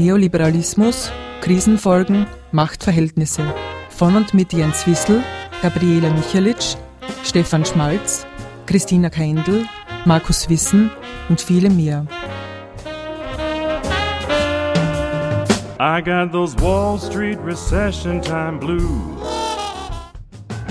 [0.00, 1.12] Neoliberalismus,
[1.42, 3.42] Krisenfolgen, Machtverhältnisse.
[3.90, 5.22] Von und mit Jens Wissel,
[5.60, 6.76] Gabriela Michalitsch,
[7.22, 8.26] Stefan Schmalz,
[8.64, 9.66] Christina Keindl,
[10.06, 10.90] Markus Wissen
[11.28, 12.06] und viele mehr.
[15.78, 19.20] I got those Wall Street recession time blues.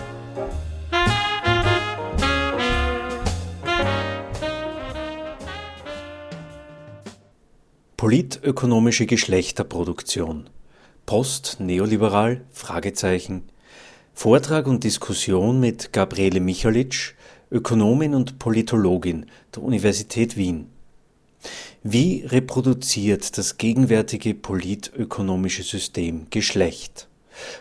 [7.96, 10.48] Politökonomische Geschlechterproduktion
[11.06, 12.44] Post-neoliberal?
[14.14, 17.14] Vortrag und Diskussion mit Gabriele Michalitsch,
[17.50, 20.70] Ökonomin und Politologin der Universität Wien.
[21.82, 27.08] Wie reproduziert das gegenwärtige politökonomische System Geschlecht?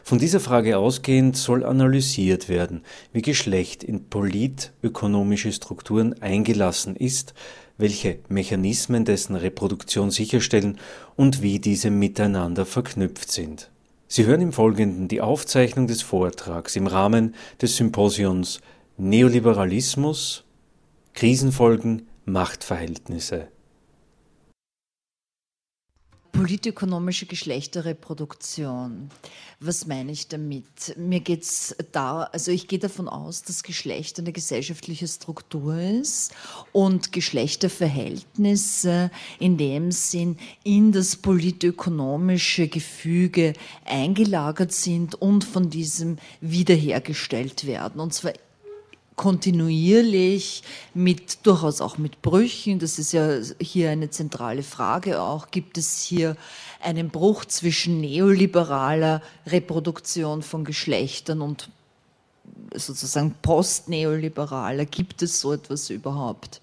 [0.04, 7.34] Von dieser Frage ausgehend soll analysiert werden, wie Geschlecht in politökonomische Strukturen eingelassen ist,
[7.78, 10.80] welche Mechanismen dessen Reproduktion sicherstellen
[11.16, 13.70] und wie diese miteinander verknüpft sind.
[14.08, 18.62] Sie hören im Folgenden die Aufzeichnung des Vortrags im Rahmen des Symposions
[18.98, 20.46] Neoliberalismus,
[21.14, 23.50] Krisenfolgen, Machtverhältnisse
[26.46, 29.10] Politökonomische Geschlechterreproduktion.
[29.60, 30.96] Was meine ich damit?
[30.96, 36.36] Mir geht es da, also ich gehe davon aus, dass Geschlecht eine gesellschaftliche Struktur ist
[36.72, 47.66] und Geschlechterverhältnisse in dem Sinn in das politökonomische Gefüge eingelagert sind und von diesem wiederhergestellt
[47.66, 48.00] werden.
[48.00, 48.34] Und zwar
[49.16, 50.64] kontinuierlich
[50.94, 52.80] mit durchaus auch mit Brüchen.
[52.80, 55.52] Das ist ja hier eine zentrale Frage auch.
[55.52, 56.36] Gibt es hier
[56.82, 61.70] einen Bruch zwischen neoliberaler Reproduktion von Geschlechtern und
[62.74, 64.86] sozusagen postneoliberaler?
[64.86, 66.62] Gibt es so etwas überhaupt?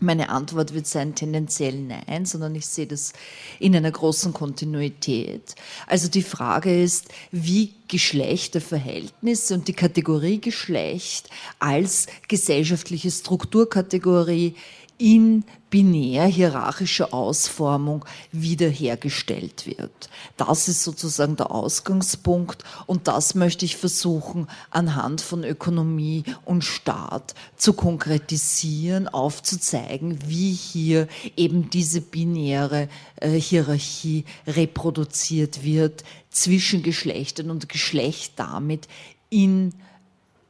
[0.00, 3.12] Meine Antwort wird sein tendenziell nein, sondern ich sehe das
[3.58, 5.54] in einer großen Kontinuität.
[5.86, 11.28] Also die Frage ist, wie Geschlechterverhältnisse und die Kategorie Geschlecht
[11.58, 14.54] als gesellschaftliche Strukturkategorie
[15.00, 20.10] in binär hierarchischer Ausformung wiederhergestellt wird.
[20.36, 27.34] Das ist sozusagen der Ausgangspunkt und das möchte ich versuchen anhand von Ökonomie und Staat
[27.56, 37.68] zu konkretisieren, aufzuzeigen, wie hier eben diese binäre äh, Hierarchie reproduziert wird zwischen Geschlechtern und
[37.68, 38.86] Geschlecht damit
[39.30, 39.72] in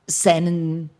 [0.06, 0.90] seinen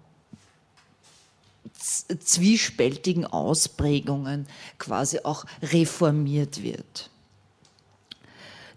[1.81, 4.47] zwiespältigen Ausprägungen
[4.79, 7.11] quasi auch reformiert wird.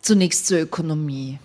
[0.02, 1.40] Zunächst zur Ökonomie.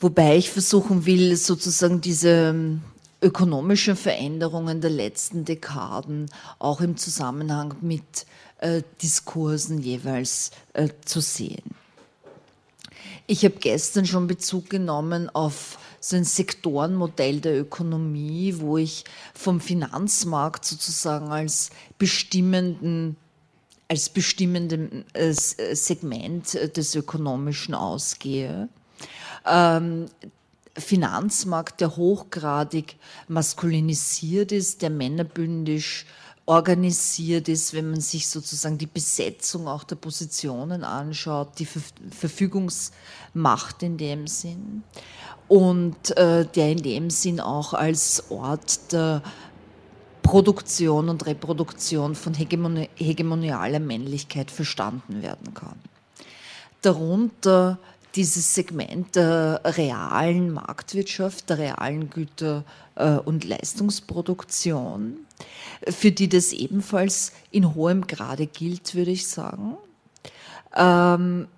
[0.00, 2.82] Wobei ich versuchen will, sozusagen diese ähm,
[3.22, 8.26] ökonomischen Veränderungen der letzten Dekaden auch im Zusammenhang mit
[8.58, 11.74] äh, Diskursen jeweils äh, zu sehen.
[13.26, 19.58] Ich habe gestern schon Bezug genommen auf so ein Sektorenmodell der Ökonomie, wo ich vom
[19.58, 23.16] Finanzmarkt sozusagen als bestimmenden
[23.88, 28.68] als bestimmendem äh, Segment des Ökonomischen ausgehe.
[29.46, 30.06] Ähm,
[30.76, 32.96] Finanzmarkt, der hochgradig
[33.28, 36.06] maskulinisiert ist, der männerbündisch
[36.46, 41.66] organisiert ist, wenn man sich sozusagen die Besetzung auch der Positionen anschaut, die
[42.10, 44.82] Verfügungsmacht in dem Sinn
[45.48, 49.22] und äh, der in dem Sinn auch als Ort der
[50.22, 55.76] Produktion und Reproduktion von hegemoni hegemonialer Männlichkeit verstanden werden kann.
[56.80, 57.78] Darunter
[58.14, 65.18] dieses Segment der realen Marktwirtschaft, der realen Güter- äh, und Leistungsproduktion,
[65.88, 69.76] für die das ebenfalls in hohem Grade gilt, würde ich sagen.
[70.76, 71.48] Ähm,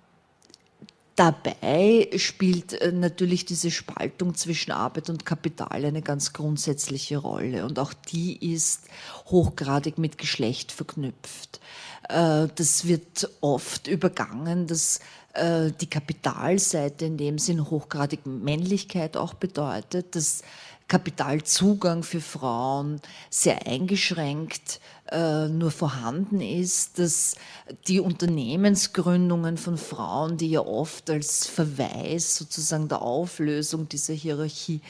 [1.17, 7.79] Dabei spielt äh, natürlich diese Spaltung zwischen Arbeit und Kapital eine ganz grundsätzliche Rolle und
[7.79, 8.83] auch die ist
[9.25, 11.59] hochgradig mit Geschlecht verknüpft.
[12.07, 14.99] Äh, das wird oft übergangen, dass
[15.33, 20.43] äh, die Kapitalseite in dem Sinn hochgradig Männlichkeit auch bedeutet, dass
[20.87, 24.79] Kapitalzugang für Frauen sehr eingeschränkt
[25.11, 27.35] äh, nur vorhanden ist, dass
[27.87, 34.81] die Unternehmensgründungen von Frauen, die ja oft als Verweis sozusagen der Auflösung dieser Hierarchie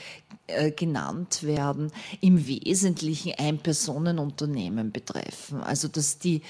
[0.47, 1.91] äh, genannt werden,
[2.21, 5.61] im Wesentlichen Ein-Personen-Unternehmen betreffen.
[5.61, 6.41] Also dass die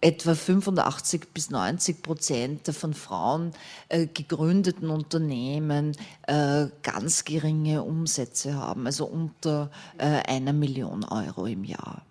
[0.00, 3.52] etwa 85 bis 90 Prozent der von Frauen
[3.88, 11.64] äh, gegründeten Unternehmen äh, ganz geringe Umsätze haben, also unter äh, einer Million Euro im
[11.64, 12.02] Jahr.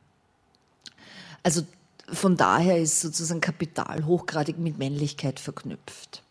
[1.43, 1.63] Also
[2.11, 6.23] von daher ist sozusagen Kapital hochgradig mit Männlichkeit verknüpft.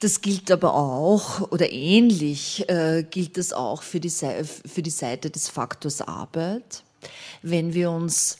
[0.00, 5.28] Das gilt aber auch, oder ähnlich äh, gilt das auch für die, für die Seite
[5.28, 6.82] des Faktors Arbeit.
[7.42, 8.38] Wenn wir uns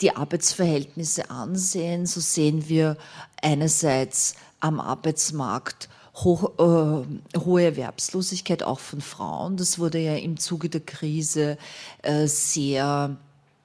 [0.00, 2.96] die Arbeitsverhältnisse ansehen, so sehen wir
[3.40, 9.56] einerseits am Arbeitsmarkt hoch, äh, hohe Erwerbslosigkeit auch von Frauen.
[9.56, 11.58] Das wurde ja im Zuge der Krise
[12.02, 13.16] äh, sehr,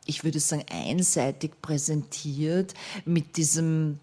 [0.05, 2.73] ich würde sagen, einseitig präsentiert
[3.05, 3.99] mit diesem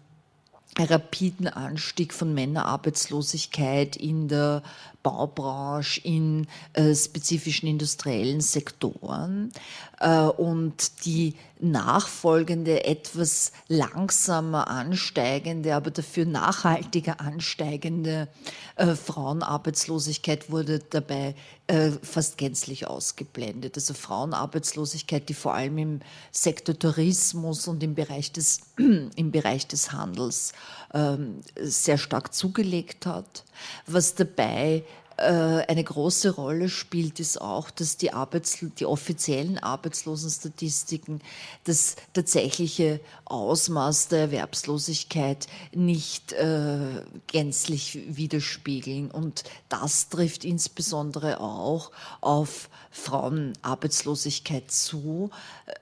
[0.79, 4.61] rapiden Anstieg von Männerarbeitslosigkeit in der
[5.01, 9.51] Baubranche, in äh, spezifischen industriellen Sektoren
[9.99, 18.27] äh, und die nachfolgende, etwas langsamer ansteigende, aber dafür nachhaltiger ansteigende
[18.75, 21.35] äh, Frauenarbeitslosigkeit wurde dabei
[21.67, 23.75] äh, fast gänzlich ausgeblendet.
[23.75, 25.99] Also Frauenarbeitslosigkeit, die vor allem im
[26.31, 30.53] Sektor Tourismus und im Bereich des, im Bereich des Handels
[30.93, 33.43] ähm, sehr stark zugelegt hat,
[33.85, 34.83] was dabei
[35.21, 41.21] eine große Rolle spielt, ist auch, dass die, Arbeits die offiziellen Arbeitslosenstatistiken
[41.63, 49.09] das tatsächliche Ausmaß der Erwerbslosigkeit nicht äh, gänzlich widerspiegeln.
[49.09, 51.91] Und das trifft insbesondere auch
[52.21, 55.31] auf Frauenarbeitslosigkeit zu.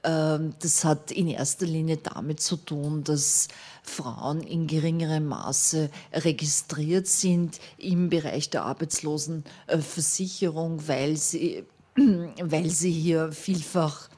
[0.04, 3.48] Ähm, das hat in erster Linie damit zu tun, dass
[3.90, 11.66] Frauen in geringerem Maße registriert sind im Bereich der Arbeitslosenversicherung, weil sie,
[11.96, 14.10] weil sie hier vielfach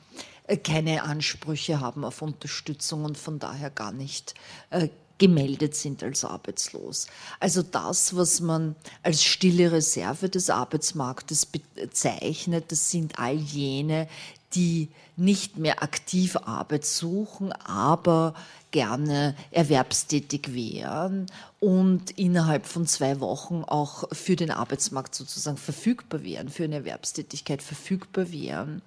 [0.47, 4.33] äh, keine Ansprüche haben auf Unterstützung und von daher gar nicht
[4.69, 7.07] äh, gemeldet sind als arbeitslos.
[7.39, 14.07] Also das, was man als stille Reserve des Arbeitsmarktes bezeichnet, das sind all jene,
[14.55, 18.33] die nicht mehr aktiv Arbeit suchen, aber
[18.71, 21.25] gerne erwerbstätig wären
[21.59, 27.63] und innerhalb von zwei Wochen auch für den Arbeitsmarkt sozusagen verfügbar wären, für eine Erwerbstätigkeit
[27.63, 28.81] verfügbar wären.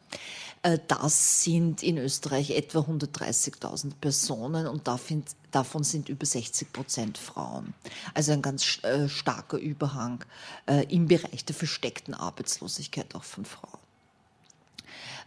[0.62, 7.74] Äh, das sind in Österreich etwa 130.000 Personen und davon sind über 60 Prozent Frauen.
[8.14, 10.24] Also ein ganz äh, starker Überhang
[10.66, 13.89] äh, im Bereich der versteckten Arbeitslosigkeit auch von Frauen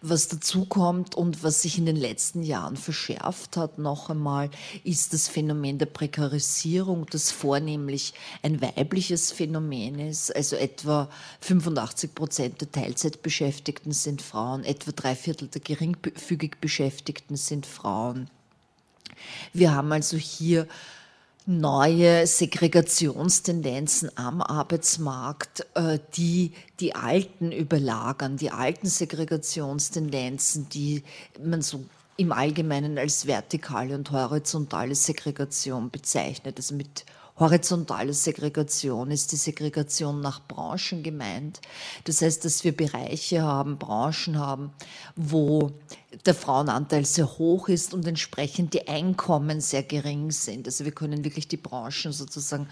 [0.05, 4.49] was dazukommt und was sich in den letzten Jahren verschärft hat, noch einmal,
[4.83, 10.35] ist das Phänomen der Prekarisierung, das vornehmlich ein weibliches Phänomen ist.
[10.35, 11.09] Also etwa
[11.39, 18.29] 85 Prozent der Teilzeitbeschäftigten sind Frauen, etwa drei Viertel der geringfügig Beschäftigten sind Frauen.
[19.53, 20.67] Wir haben also hier
[21.45, 31.03] neue Segregationstendenzen am Arbeitsmarkt, äh, die die alten überlagern, die alten Segregationstendenzen, die
[31.43, 31.83] man so
[32.15, 37.05] im Allgemeinen als vertikale und horizontale Segregation bezeichnet, also mit
[37.37, 41.61] horizontale Segregation ist die Segregation nach Branchen gemeint.
[42.03, 44.71] Das heißt, dass wir Bereiche haben, Branchen haben,
[45.15, 45.71] wo
[46.25, 50.67] der Frauenanteil sehr hoch ist und entsprechend die Einkommen sehr gering sind.
[50.67, 52.67] Also wir können wirklich die Branchen sozusagen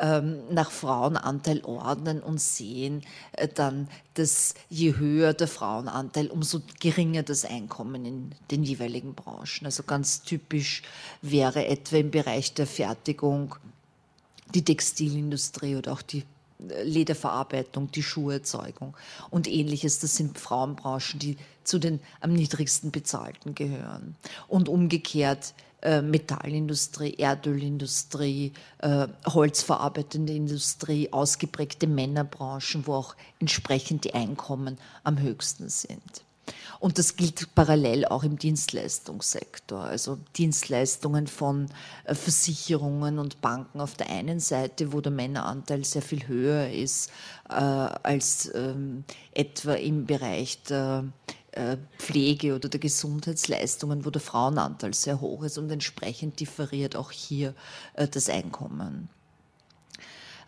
[0.00, 3.02] ähm, nach Frauenanteil ordnen und sehen
[3.32, 9.66] äh, dann, dass je höher der Frauenanteil, umso geringer das Einkommen in den jeweiligen Branchen.
[9.66, 10.82] Also ganz typisch
[11.20, 13.56] wäre etwa im Bereich der Fertigung
[14.54, 16.24] die Textilindustrie oder auch die
[16.68, 18.96] äh, Lederverarbeitung, die Schuherzeugung
[19.30, 19.98] und ähnliches.
[20.00, 24.16] Das sind Frauenbranchen, die zu den am niedrigsten bezahlten gehören.
[24.48, 34.78] Und umgekehrt äh, Metallindustrie, Erdölindustrie, äh, holzverarbeitende Industrie, ausgeprägte Männerbranchen, wo auch entsprechend die Einkommen
[35.04, 36.25] am höchsten sind.
[36.78, 39.80] Und das gilt parallel auch im Dienstleistungssektor.
[39.80, 41.68] Also Dienstleistungen von
[42.04, 47.10] äh, Versicherungen und Banken auf der einen Seite, wo der Männeranteil sehr viel höher ist
[47.48, 51.04] äh, als ähm, etwa im Bereich der
[51.52, 57.10] äh, Pflege oder der Gesundheitsleistungen, wo der Frauenanteil sehr hoch ist und entsprechend differiert auch
[57.10, 57.54] hier
[57.94, 59.08] äh, das Einkommen.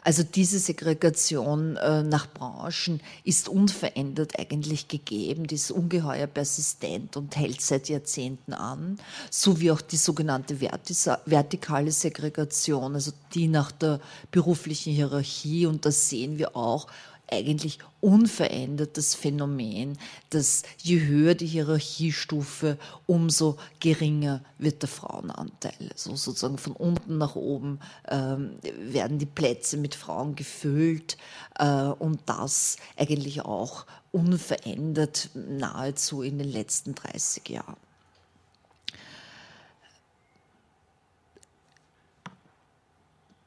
[0.02, 7.37] Also diese Segregation äh, nach Branchen ist unverändert eigentlich gegeben, die ist ungeheuer persistent und
[7.37, 8.99] hält seit Jahrzehnten an,
[9.31, 14.00] so wie auch die sogenannte vertikale Segregation, also die nach der
[14.31, 16.87] beruflichen Hierarchie, und das sehen wir auch
[17.30, 19.99] eigentlich unverändertes Phänomen,
[20.30, 25.90] dass je höher die Hierarchiestufe, umso geringer wird der Frauenanteil.
[25.92, 31.16] Also sozusagen von unten nach oben ähm, werden die Plätze mit Frauen gefüllt
[31.58, 37.88] äh, und das eigentlich auch unverändert nahezu in den letzten 30 Jahren.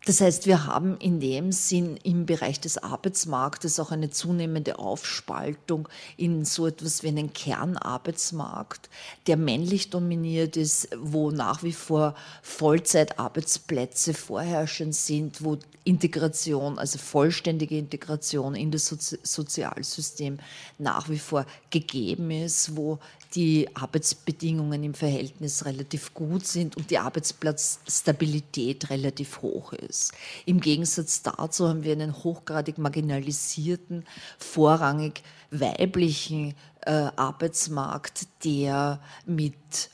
[0.05, 5.87] Das heißt, wir haben in dem Sinn im Bereich des Arbeitsmarktes auch eine zunehmende Aufspaltung
[6.17, 8.89] in so etwas wie einen Kernarbeitsmarkt,
[9.27, 17.77] der männlich dominiert ist, wo nach wie vor Vollzeitarbeitsplätze vorherrschend sind, wo Integration, also vollständige
[17.77, 20.39] Integration in das Sozialsystem
[20.79, 22.97] nach wie vor gegeben ist, wo
[23.33, 30.13] die Arbeitsbedingungen im Verhältnis relativ gut sind und die Arbeitsplatzstabilität relativ hoch ist.
[30.45, 34.05] Im Gegensatz dazu haben wir einen hochgradig marginalisierten,
[34.37, 39.89] vorrangig weiblichen äh, Arbeitsmarkt, der mit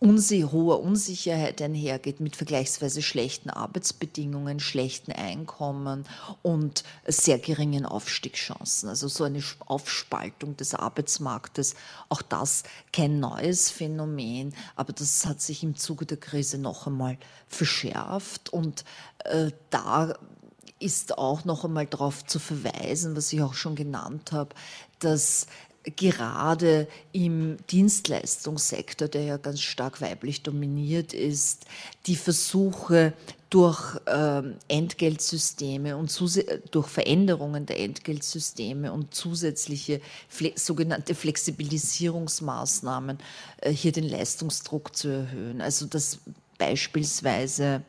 [0.00, 6.06] unsi hoher Unsicherheit einhergeht mit vergleichsweise schlechten Arbeitsbedingungen, schlechten Einkommen
[6.40, 8.88] und sehr geringen Aufstiegschancen.
[8.88, 11.74] Also so eine Aufspaltung des Arbeitsmarktes,
[12.08, 12.62] auch das
[12.94, 18.84] kein neues Phänomen, aber das hat sich im Zuge der Krise noch einmal verschärft und
[19.24, 20.14] äh, da
[20.78, 24.54] ist auch noch einmal darauf zu verweisen, was ich auch schon genannt habe,
[24.98, 25.46] dass
[25.84, 31.64] gerade im Dienstleistungssektor, der ja ganz stark weiblich dominiert ist,
[32.06, 33.12] die Versuche
[33.48, 36.16] durch ähm, Entgeltsysteme und
[36.70, 40.00] durch Veränderungen der Entgeltsysteme und zusätzliche
[40.54, 43.18] sogenannte Flexibilisierungsmaßnahmen
[43.58, 45.60] äh, hier den Leistungsdruck zu erhöhen.
[45.60, 46.20] Also dass
[46.58, 47.82] beispielsweise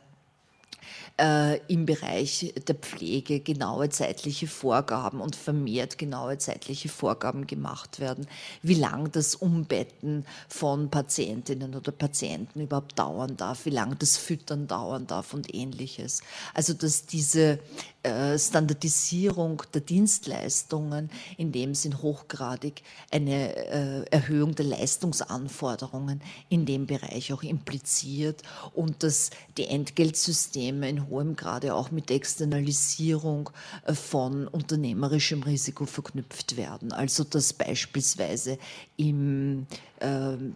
[1.18, 8.26] äh, im Bereich der Pflege genaue zeitliche Vorgaben und vermehrt genaue zeitliche Vorgaben gemacht werden,
[8.62, 14.66] wie lang das Umbetten von Patientinnen oder Patienten überhaupt dauern darf, wie lang das Füttern
[14.66, 16.22] dauern darf und ähnliches.
[16.54, 17.58] Also dass diese
[18.02, 26.86] äh, Standardisierung der Dienstleistungen in dem Sinn hochgradig eine äh, Erhöhung der Leistungsanforderungen in dem
[26.86, 28.42] Bereich auch impliziert
[28.74, 33.50] und dass die Entgeltsysteme in hohem Grade auch mit Externalisierung
[33.84, 36.92] äh, von unternehmerischem Risiko verknüpft werden.
[36.92, 38.58] Also dass beispielsweise
[38.96, 39.66] im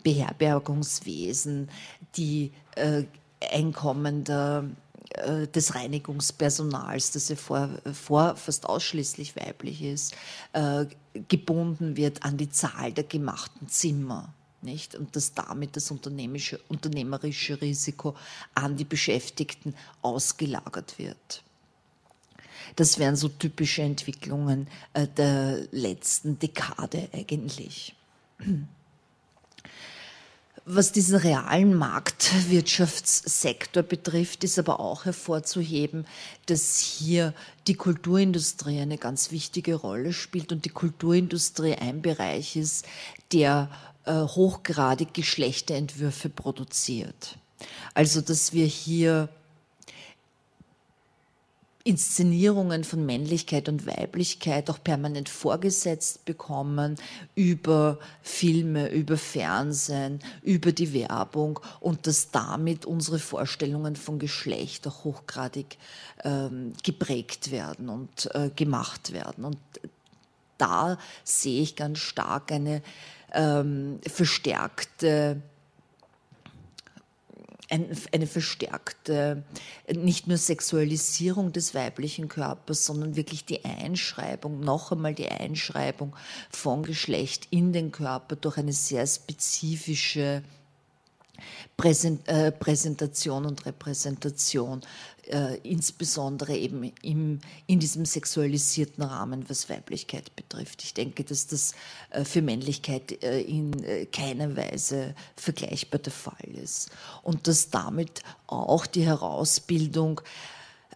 [0.02, 1.68] Beherbergungswesen
[2.16, 2.50] die
[3.40, 4.64] Einkommen der
[5.16, 10.14] äh, des Reinigungspersonals, das ja vor, vor fast ausschließlich weiblich ist,
[10.52, 10.86] äh,
[11.28, 14.34] gebunden wird an die Zahl der gemachten Zimmer.
[14.62, 14.94] Nicht?
[14.94, 18.14] Und dass damit das unternehmerische Risiko
[18.54, 21.42] an die Beschäftigten ausgelagert wird.
[22.74, 27.94] Das wären so typische Entwicklungen äh, der letzten Dekade eigentlich.
[30.68, 36.08] Was diesen realen Marktwirtschaftssektor betrifft, ist aber auch hervorzuheben,
[36.46, 37.34] dass hier
[37.68, 42.84] die Kulturindustrie eine ganz wichtige Rolle spielt und die Kulturindustrie ein Bereich ist,
[43.32, 43.70] der
[44.12, 47.38] hochgradig Geschlechterentwürfe produziert.
[47.94, 49.28] Also, dass wir hier
[51.86, 56.96] Inszenierungen von Männlichkeit und Weiblichkeit auch permanent vorgesetzt bekommen
[57.36, 65.04] über Filme, über Fernsehen, über die Werbung und dass damit unsere Vorstellungen von Geschlecht auch
[65.04, 65.78] hochgradig
[66.24, 69.44] ähm, geprägt werden und äh, gemacht werden.
[69.44, 69.58] Und
[70.58, 72.82] da sehe ich ganz stark eine
[73.36, 75.42] ähm, verstärkte
[77.68, 79.42] ein, eine verstärkte,
[79.92, 86.14] nicht nur Sexualisierung des weiblichen Körpers, sondern wirklich die Einschreibung, noch einmal die Einschreibung
[86.50, 90.42] von Geschlecht in den Körper durch eine sehr spezifische
[92.26, 94.82] äh, Präsentation und Repräsentation
[95.28, 100.82] äh, insbesondere eben im, in diesem sexualisierten Rahmen, was Weiblichkeit betrifft.
[100.84, 101.72] Ich denke, dass das
[102.10, 106.90] äh, für Männlichkeit äh, in äh, keiner Weise vergleichbar der Fall ist.
[107.22, 110.20] Und dass damit auch die Herausbildung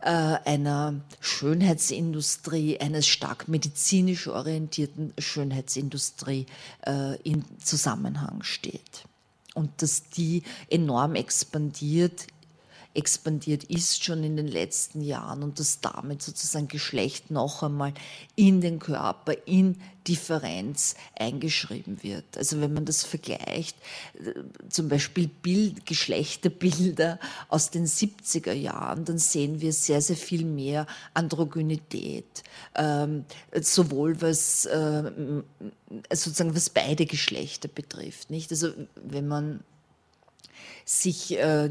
[0.01, 6.47] äh, einer Schönheitsindustrie, einer stark medizinisch orientierten Schönheitsindustrie
[7.25, 9.05] in Zusammenhang steht.
[9.55, 12.27] Und dass die enorm expandiert
[12.95, 17.95] expandiert ist schon in den letzten Jahren und dass damit sozusagen Geschlecht noch einmal
[18.35, 19.77] in den Körper, in
[20.09, 22.25] Differenz eingeschrieben wird.
[22.37, 23.77] Also wenn man das vergleicht,
[24.15, 24.33] äh,
[24.69, 30.87] zum Beispiel Bild, Geschlechterbilder aus den 70er Jahren, dann sehen wir sehr, sehr viel mehr
[31.15, 32.43] Androgynität,
[32.75, 33.25] ähm,
[33.61, 35.13] sowohl was äh,
[36.13, 38.31] sozusagen was beide Geschlechter betrifft.
[38.31, 38.51] Nicht?
[38.51, 39.63] Also wenn man
[40.85, 41.71] sich äh,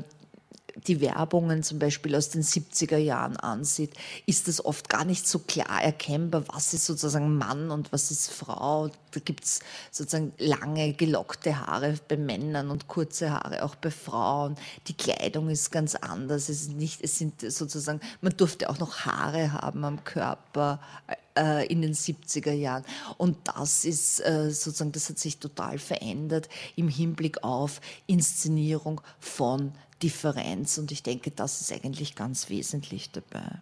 [0.88, 3.94] die Werbungen zum Beispiel aus den 70er Jahren ansieht,
[4.26, 8.32] ist das oft gar nicht so klar erkennbar, was ist sozusagen Mann und was ist
[8.32, 8.90] Frau.
[9.12, 9.60] Da gibt es
[9.92, 14.56] sozusagen lange gelockte Haare bei Männern und kurze Haare auch bei Frauen.
[14.88, 16.50] Die Kleidung ist ganz anders.
[16.50, 20.80] Es, ist nicht, es sind sozusagen, man durfte auch noch Haare haben am Körper
[21.40, 22.84] äh, in den 70er Jahren.
[23.18, 29.74] Und das ist äh, sozusagen, das hat sich total verändert im Hinblick auf Inszenierung von
[30.02, 30.78] Differenz.
[30.78, 33.62] Und ich denke, das ist eigentlich ganz wesentlich dabei.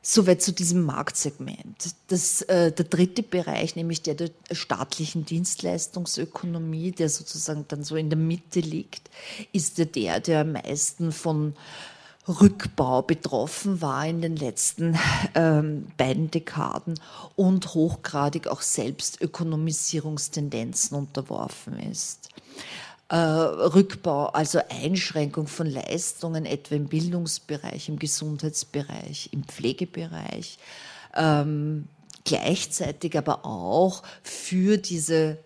[0.00, 1.94] Soweit zu diesem Marktsegment.
[2.06, 8.08] Das, äh, der dritte Bereich, nämlich der der staatlichen Dienstleistungsökonomie, der sozusagen dann so in
[8.08, 9.10] der Mitte liegt,
[9.52, 11.54] ist der, der, der am meisten von
[12.26, 14.96] Rückbau betroffen war in den letzten
[15.34, 17.00] ähm, beiden Dekaden
[17.36, 22.28] und hochgradig auch Selbstökonomisierungstendenzen unterworfen ist
[23.08, 30.58] äh, Rückbau, also Einschränkung von Leistungen, etwa im Bildungsbereich, im Gesundheitsbereich, im Pflegebereich,
[31.14, 31.88] ähm,
[32.24, 35.38] gleichzeitig aber auch für diese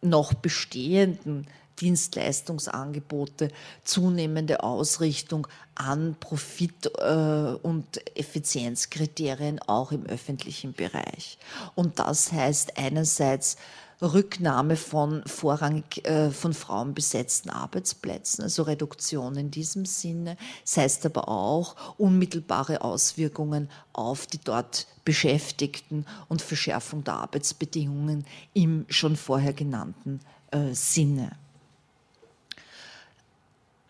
[0.00, 1.48] noch bestehenden
[1.80, 3.48] Dienstleistungsangebote
[3.84, 11.38] zunehmende Ausrichtung an Profit- äh, und Effizienzkriterien auch im öffentlichen Bereich.
[11.74, 13.56] Und das heißt einerseits
[14.00, 20.36] Rücknahme von vorrangig äh, von Frauen besetzten Arbeitsplätzen, also Reduktion in diesem Sinne.
[20.64, 28.24] Das heißt aber auch unmittelbare Auswirkungen auf die dort Beschäftigten und Verschärfung der Arbeitsbedingungen
[28.54, 30.20] im schon vorher genannten
[30.52, 31.32] äh, Sinne.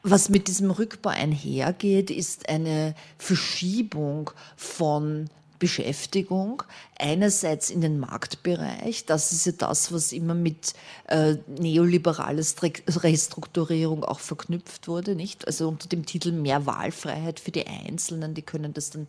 [0.02, 6.62] Was mit diesem Rückbau einhergeht, ist eine Verschiebung von Beschäftigung,
[6.98, 10.74] einerseits in den Marktbereich, das ist ja das, was immer mit
[11.08, 15.46] äh, neoliberales Restrukturierung auch verknüpft wurde, nicht?
[15.46, 19.08] Also unter dem Titel mehr Wahlfreiheit für die Einzelnen, die können das dann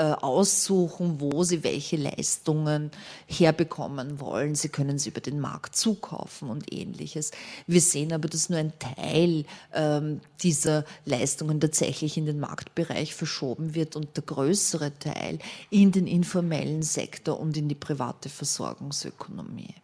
[0.00, 2.90] aussuchen, wo sie welche Leistungen
[3.26, 4.54] herbekommen wollen.
[4.54, 7.30] Sie können sie über den Markt zukaufen und ähnliches.
[7.66, 13.74] Wir sehen aber, dass nur ein Teil ähm, dieser Leistungen tatsächlich in den Marktbereich verschoben
[13.74, 15.38] wird und der größere Teil
[15.70, 19.74] in den informellen Sektor und in die private Versorgungsökonomie.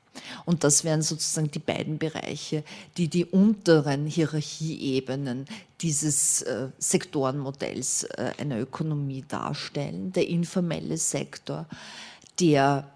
[0.45, 2.65] Und das wären sozusagen die beiden Bereiche,
[2.97, 5.47] die die unteren Hierarchieebenen
[5.81, 10.13] dieses äh, Sektorenmodells äh, einer Ökonomie darstellen.
[10.13, 11.67] Der informelle Sektor,
[12.41, 12.89] der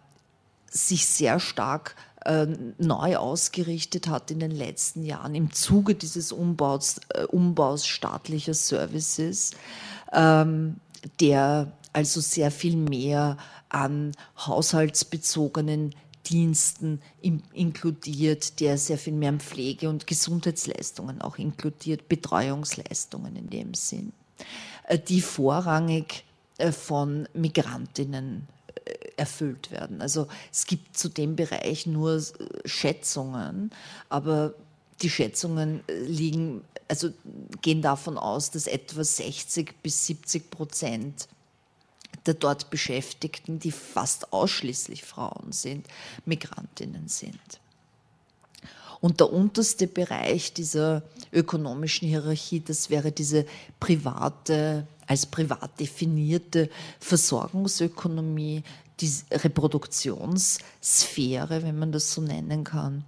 [0.71, 2.47] sich sehr stark äh,
[2.79, 9.53] neu ausgerichtet hat in den letzten Jahren im Zuge dieses Umbaus, äh, Umbaus staatlicher Services,
[10.13, 10.77] ähm,
[11.21, 13.37] der also sehr viel mehr
[13.69, 15.95] an haushaltsbezogenen
[16.27, 24.13] Diensten inkludiert, der sehr viel mehr Pflege- und Gesundheitsleistungen auch inkludiert, Betreuungsleistungen in dem Sinn,
[24.85, 26.25] äh, die vorrangig
[26.59, 28.47] äh, von Migrantinnen
[28.85, 30.01] äh, erfüllt werden.
[30.01, 32.23] Also es gibt zu dem Bereich nur
[32.65, 33.71] Schätzungen,
[34.09, 34.55] aber
[35.03, 37.11] die Schätzungen liegen, also
[37.61, 41.29] gehen davon aus, dass etwa 60 bis 70 Prozent
[42.27, 45.87] der dort Beschäftigten, die fast ausschließlich Frauen sind,
[46.25, 47.41] Migrantinnen sind.
[49.01, 53.47] Und der unterste Bereich dieser ökonomischen Hierarchie, das wäre diese
[53.81, 58.63] private, als privat definierte Versorgungsökonomie,
[59.01, 63.03] die Reproduktionssphäre, wenn man das so nennen kann.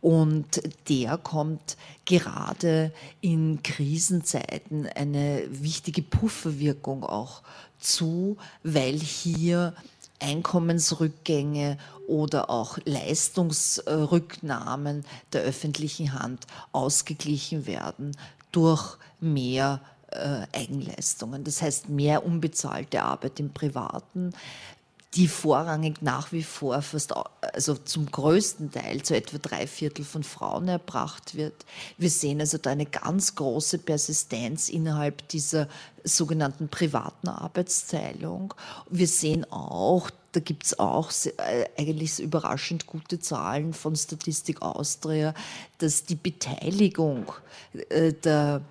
[0.00, 7.42] Und der kommt gerade in Krisenzeiten eine wichtige Pufferwirkung auch
[7.78, 9.74] zu, weil hier
[10.20, 18.16] Einkommensrückgänge oder auch Leistungsrücknahmen der öffentlichen Hand ausgeglichen werden
[18.52, 21.42] durch mehr äh, Eigenleistungen.
[21.44, 24.34] Das heißt mehr unbezahlte Arbeit im Privaten,
[25.14, 27.12] die vorrangig nach wie vor fast,
[27.54, 31.64] also zum größten Teil zu etwa drei Viertel von Frauen erbracht wird.
[31.98, 35.68] Wir sehen also da eine ganz große Persistenz innerhalb dieser
[36.04, 38.54] sogenannten privaten Arbeitsteilung.
[38.88, 45.34] Wir sehen auch, da gibt es auch äh, eigentlich überraschend gute Zahlen von Statistik Austria,
[45.78, 47.32] dass die Beteiligung
[47.88, 48.62] äh, der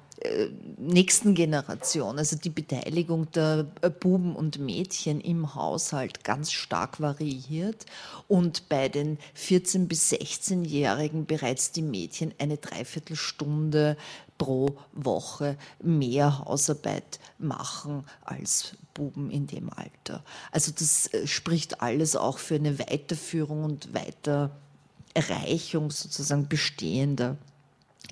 [0.77, 7.85] nächsten Generation, also die Beteiligung der äh, Buben und Mädchen im Haushalt ganz stark variiert
[8.27, 13.95] und bei den 14- bis 16-Jährigen bereits die Mädchen eine Dreiviertelstunde
[14.37, 20.23] pro Woche mehr Hausarbeit machen als Buben in dem Alter.
[20.51, 27.37] Also das äh, spricht alles auch für eine Weiterführung und Weitererreichung sozusagen bestehender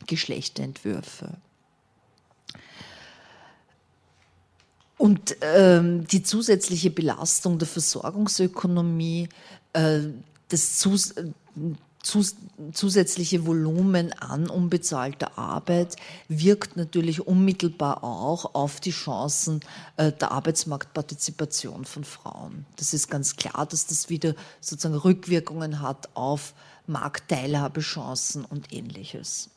[0.06, 1.38] Geschlechterentwürfe.
[4.98, 9.30] Und ähm, die zusätzliche Belastung der Versorgungsökonomie,
[9.74, 10.00] äh,
[10.50, 11.13] das zus
[12.08, 12.36] zus
[12.72, 19.60] zusätzliche Volumen an unbezahlter Arbeit wirkt natürlich unmittelbar auch auf die Chancen
[19.98, 22.65] äh, der Arbeitsmarktpartizipation von Frauen.
[22.78, 26.54] Das ist ganz klar, dass das wieder sozusagen Rückwirkungen hat auf
[26.88, 29.50] Marktteilhabechancen und ähnliches.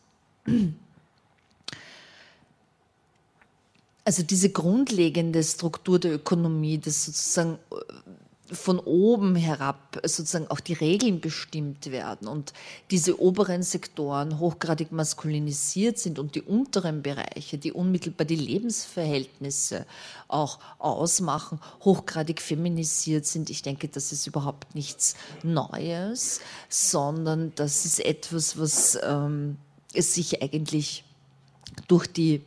[4.10, 10.72] Also diese grundlegende Struktur der Ökonomie, das sozusagen äh, von oben herab sozusagen auch die
[10.72, 12.52] Regeln bestimmt werden und
[12.90, 19.86] diese oberen Sektoren hochgradig maskulinisiert sind und die unteren Bereiche, die unmittelbar die Lebensverhältnisse
[20.26, 23.48] auch ausmachen, hochgradig feminisiert sind.
[23.48, 29.56] Ich denke, das ist überhaupt nichts Neues, sondern das ist etwas, was ähm,
[29.94, 31.04] es sich eigentlich
[31.86, 32.42] durch die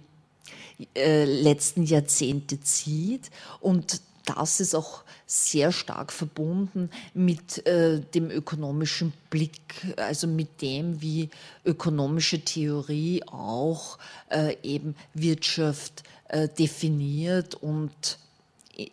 [0.95, 9.13] äh, letzten Jahrzehnte zieht und das ist auch sehr stark verbunden mit äh, dem ökonomischen
[9.29, 11.29] Blick, also mit dem, wie
[11.65, 13.97] ökonomische Theorie auch
[14.29, 18.17] äh, eben Wirtschaft äh, definiert und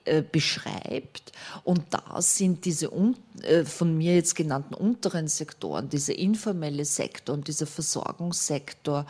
[0.04, 1.32] äh, beschreibt.
[1.64, 2.90] Und da sind diese
[3.42, 9.06] äh, von mir jetzt genannten unteren Sektoren, dieser informelle Sektor und dieser Versorgungssektor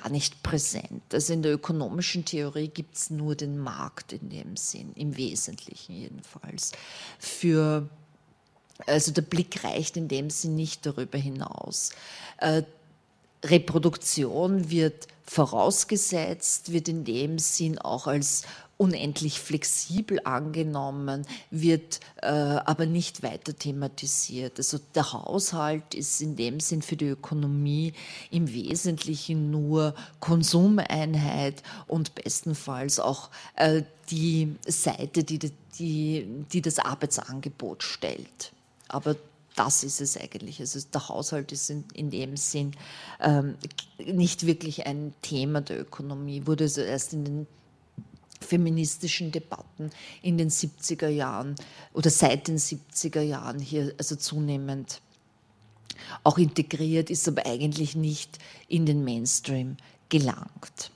[0.00, 1.02] gar nicht präsent.
[1.12, 5.94] Also in der ökonomischen Theorie gibt es nur den Markt in dem Sinn, im Wesentlichen
[5.94, 6.72] jedenfalls.
[7.18, 7.88] Für,
[8.86, 11.92] also der Blick reicht in dem Sinn nicht darüber hinaus.
[12.38, 12.62] Äh,
[13.44, 18.42] Reproduktion wird vorausgesetzt, wird in dem Sinn auch als
[18.78, 24.58] unendlich flexibel angenommen, wird äh, aber nicht weiter thematisiert.
[24.58, 27.94] Also der Haushalt ist in dem Sinn für die Ökonomie
[28.30, 35.38] im Wesentlichen nur Konsumeinheit und bestenfalls auch äh, die Seite, die,
[35.78, 38.52] die, die das Arbeitsangebot stellt.
[38.88, 39.16] Aber
[39.56, 40.60] das ist es eigentlich.
[40.60, 42.72] Also der Haushalt ist in, in dem Sinn
[43.20, 43.56] ähm,
[43.98, 47.46] nicht wirklich ein Thema der Ökonomie, wurde also erst in den
[48.40, 49.90] feministischen Debatten
[50.22, 51.56] in den 70er Jahren
[51.94, 55.00] oder seit den 70er Jahren hier also zunehmend
[56.22, 58.38] auch integriert, ist aber eigentlich nicht
[58.68, 59.76] in den Mainstream
[60.08, 60.90] gelangt.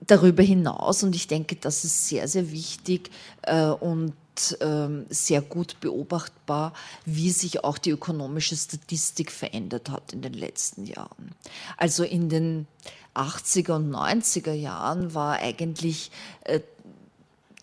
[0.00, 3.10] Darüber hinaus, und ich denke, das ist sehr, sehr wichtig
[3.42, 4.12] äh, und
[4.60, 6.72] ähm, sehr gut beobachtbar,
[7.04, 11.32] wie sich auch die ökonomische Statistik verändert hat in den letzten Jahren.
[11.76, 12.66] Also in den
[13.14, 16.10] 80er und 90er Jahren war eigentlich
[16.42, 16.60] äh,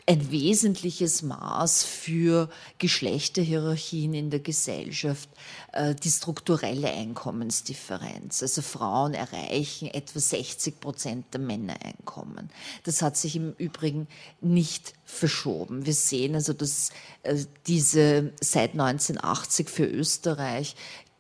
[0.06, 5.30] ein wesentliches Maß für Geschlechterhierarchien in der Gesellschaft
[5.72, 8.42] äh, die strukturelle Einkommensdifferenz.
[8.42, 12.50] Also Frauen erreichen etwa 60 Prozent der Männereinkommen.
[12.84, 14.08] Das hat sich im Übrigen
[14.42, 15.86] nicht verschoben.
[15.86, 16.90] Wir sehen also, dass
[17.24, 17.38] äh,
[17.68, 20.76] diese seit 1980 für Österreich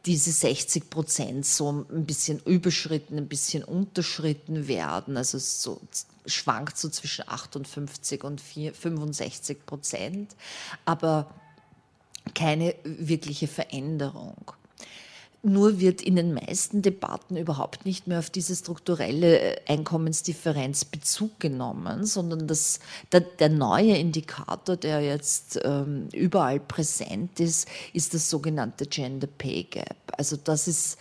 [0.05, 5.15] diese 60 Prozent so ein bisschen überschritten, ein bisschen unterschritten werden.
[5.15, 5.79] Also so
[6.25, 10.35] schwankt so zwischen 58 und 65 Prozent,
[10.85, 11.29] aber
[12.33, 14.53] keine wirkliche Veränderung.
[15.45, 21.37] Nur wird in den meisten Debatten überhaupt nicht mehr auf diese strukturelle äh, Einkommensdifferenz Bezug
[21.41, 22.79] genommen, sondern das,
[23.11, 29.65] der, der neue Indikator, der jetzt ähm, überall präsent ist, ist das sogenannte Gender Pay
[29.65, 29.97] Gap.
[30.17, 30.97] Also das ist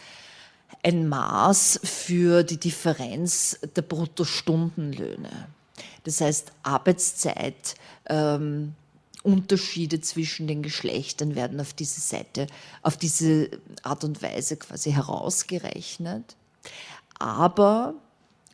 [0.82, 5.48] ein Maß für die Differenz der Bruttostundenlöhne.
[6.04, 7.74] Das heißt, Arbeitszeit
[8.06, 8.74] ähm,
[10.00, 12.48] zwischen den Geschlechtern werden auf diese Seite,
[12.82, 13.50] auf diese
[13.82, 16.36] Art und Weise quasi herausgerechnet.
[17.20, 17.94] Aber,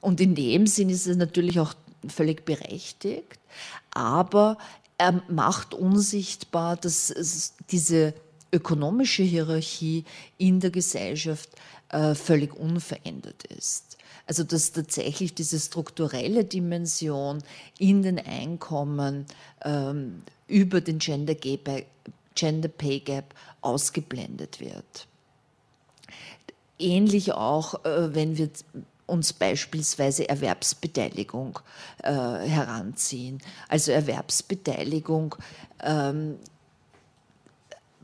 [0.03, 1.73] und in dem Sinn ist es natürlich auch
[2.07, 3.39] völlig berechtigt,
[3.91, 4.59] aber
[4.99, 7.15] er macht unsichtbar, dass
[7.71, 8.15] diese
[8.53, 10.05] ökonomische Hierarchie
[10.37, 11.51] in der Gesellschaft
[11.91, 13.97] äh, völlig unverändert ist.
[14.27, 17.43] Also dass tatsächlich diese strukturelle Dimension
[17.79, 19.27] in den Einkommen
[19.65, 21.35] ähm, über den Gender,
[22.35, 25.07] Gender Pay Gap ausgeblendet wird.
[26.79, 28.51] ähnlich auch, äh, wenn wir
[29.07, 31.59] uns beispielsweise Erwerbsbeteiligung
[32.03, 33.41] äh, heranziehen.
[33.69, 35.35] Also Erwerbsbeteiligung
[35.83, 36.37] ähm,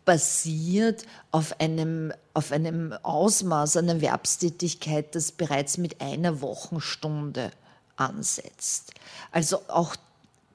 [0.04, 7.50] basiert auf einem, auf einem Ausmaß an Erwerbstätigkeit, das bereits mit einer Wochenstunde
[7.96, 8.92] ansetzt.
[9.32, 9.96] Also auch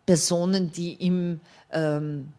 [0.06, 1.40] Personen, die im
[1.72, 2.34] ähm,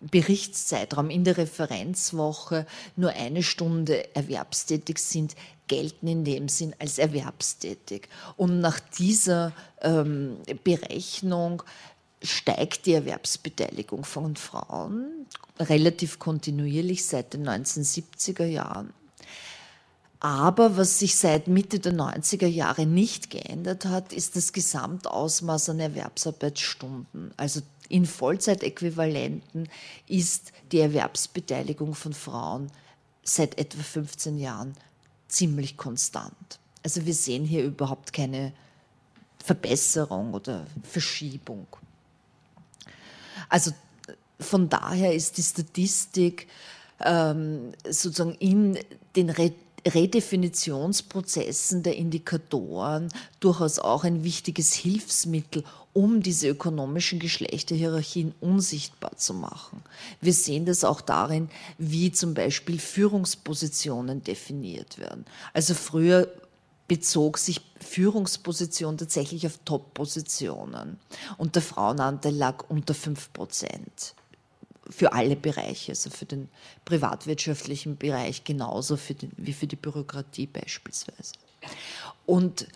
[0.00, 5.34] Berichtszeitraum in der Referenzwoche nur eine Stunde erwerbstätig sind,
[5.68, 8.08] gelten in dem Sinn als erwerbstätig.
[8.36, 11.62] Und nach dieser ähm, Berechnung
[12.26, 15.26] steigt die Erwerbsbeteiligung von Frauen
[15.58, 18.92] relativ kontinuierlich seit den 1970er Jahren.
[20.20, 25.80] Aber was sich seit Mitte der 90er Jahre nicht geändert hat, ist das Gesamtausmaß an
[25.80, 27.32] Erwerbsarbeitsstunden.
[27.36, 29.68] Also in Vollzeitäquivalenten
[30.08, 32.72] ist die Erwerbsbeteiligung von Frauen
[33.22, 34.74] seit etwa 15 Jahren
[35.28, 36.58] ziemlich konstant.
[36.82, 38.52] Also wir sehen hier überhaupt keine
[39.44, 41.66] Verbesserung oder Verschiebung.
[43.48, 43.72] Also
[44.40, 46.46] von daher ist die Statistik
[47.04, 48.78] ähm, sozusagen in
[49.14, 49.52] den Re
[49.86, 59.82] Redefinitionsprozessen der Indikatoren durchaus auch ein wichtiges Hilfsmittel, um diese ökonomischen Geschlechterhierarchien unsichtbar zu machen.
[60.20, 65.24] Wir sehen das auch darin, wie zum Beispiel Führungspositionen definiert werden.
[65.52, 66.28] Also früher
[66.88, 70.98] bezog sich Führungsposition tatsächlich auf Top-Positionen
[71.36, 74.14] und der Frauenanteil lag unter 5 Prozent
[74.88, 76.48] für alle Bereiche, also für den
[76.84, 81.32] privatwirtschaftlichen Bereich genauso für den, wie für die Bürokratie beispielsweise.
[82.24, 82.68] Und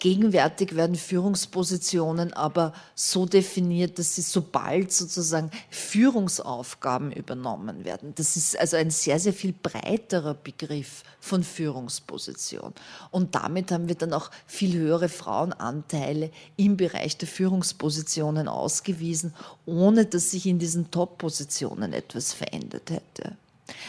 [0.00, 8.12] Gegenwärtig werden Führungspositionen aber so definiert, dass sie sobald sozusagen Führungsaufgaben übernommen werden.
[8.14, 12.74] Das ist also ein sehr, sehr viel breiterer Begriff von Führungsposition.
[13.10, 19.34] Und damit haben wir dann auch viel höhere Frauenanteile im Bereich der Führungspositionen ausgewiesen,
[19.66, 23.36] ohne dass sich in diesen Top-Positionen etwas verändert hätte.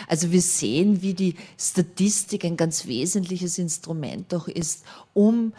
[0.07, 5.53] Also wir sehen, wie die Statistik ein ganz wesentliches Instrument auch ist, um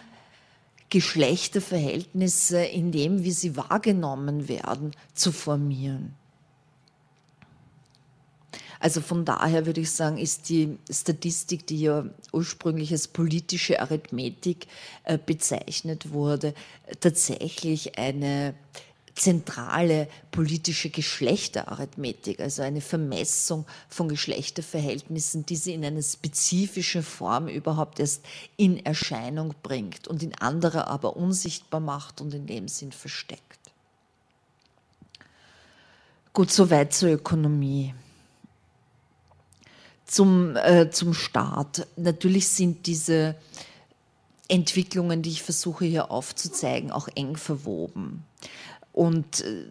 [0.90, 6.14] Geschlechterverhältnisse in dem, wie sie wahrgenommen werden, zu formieren.
[8.80, 14.66] Also von daher würde ich sagen, ist die Statistik, die ja ursprünglich als politische Arithmetik
[15.04, 16.54] äh, bezeichnet wurde,
[17.00, 18.54] tatsächlich eine
[19.14, 28.00] zentrale politische Geschlechterarithmetik, also eine Vermessung von Geschlechterverhältnissen, die sie in einer spezifischen Form überhaupt
[28.00, 28.24] erst
[28.56, 33.44] in Erscheinung bringt und in anderer aber unsichtbar macht und in dem Sinn versteckt.
[36.32, 37.94] Gut, soweit zur Ökonomie.
[40.06, 41.86] Zum, äh, zum Staat.
[41.96, 43.36] Natürlich sind diese
[44.48, 48.24] Entwicklungen, die ich versuche hier aufzuzeigen, auch eng verwoben.
[48.92, 49.66] Und äh,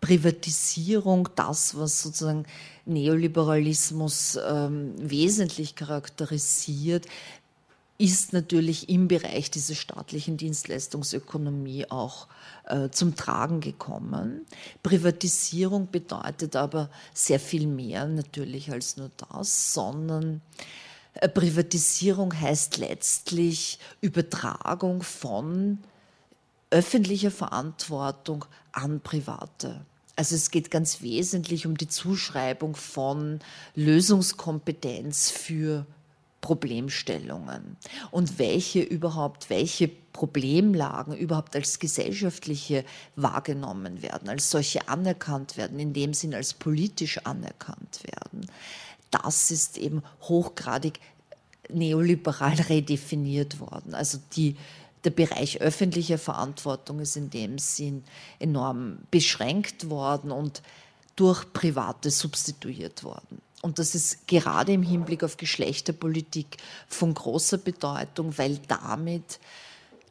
[0.00, 2.44] Privatisierung, das, was sozusagen
[2.86, 7.06] Neoliberalismus ähm, wesentlich charakterisiert,
[7.98, 12.26] ist natürlich im Bereich dieser staatlichen Dienstleistungsökonomie auch
[12.66, 14.44] äh, zum Tragen gekommen.
[14.82, 20.42] Privatisierung bedeutet aber sehr viel mehr natürlich als nur das, sondern
[21.14, 25.78] äh, Privatisierung heißt letztlich Übertragung von
[26.72, 29.84] öffentliche Verantwortung an Private.
[30.16, 33.40] Also es geht ganz wesentlich um die Zuschreibung von
[33.74, 35.86] Lösungskompetenz für
[36.40, 37.76] Problemstellungen
[38.10, 42.84] und welche überhaupt, welche Problemlagen überhaupt als gesellschaftliche
[43.16, 48.46] wahrgenommen werden, als solche anerkannt werden, in dem Sinn als politisch anerkannt werden.
[49.10, 50.98] Das ist eben hochgradig
[51.70, 53.94] neoliberal redefiniert worden.
[53.94, 54.56] Also die
[55.04, 58.04] der Bereich öffentlicher Verantwortung ist in dem Sinn
[58.38, 60.62] enorm beschränkt worden und
[61.16, 63.42] durch Private substituiert worden.
[63.62, 66.56] Und das ist gerade im Hinblick auf Geschlechterpolitik
[66.88, 69.38] von großer Bedeutung, weil damit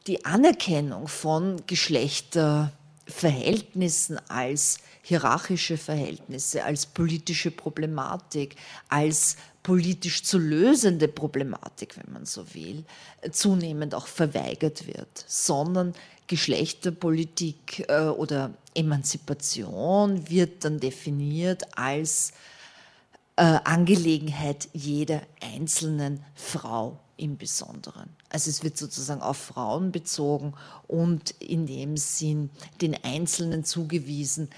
[0.06, 8.56] die Anerkennung von Geschlechterverhältnissen als hierarchische Verhältnisse, als politische Problematik,
[8.88, 12.84] als politisch zu lösende Problematik, wenn man so will,
[13.30, 15.94] zunehmend auch verweigert wird, sondern
[16.26, 22.32] Geschlechterpolitik äh, oder Emanzipation wird dann definiert als
[23.36, 28.08] äh, Angelegenheit jeder einzelnen Frau im Besonderen.
[28.30, 30.54] Also es wird sozusagen auf Frauen bezogen
[30.88, 34.48] und in dem Sinn den Einzelnen zugewiesen,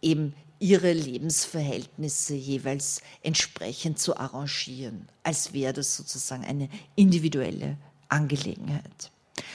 [0.00, 7.76] eben ihre Lebensverhältnisse jeweils entsprechend zu arrangieren, als wäre das sozusagen eine individuelle
[8.08, 9.10] Angelegenheit.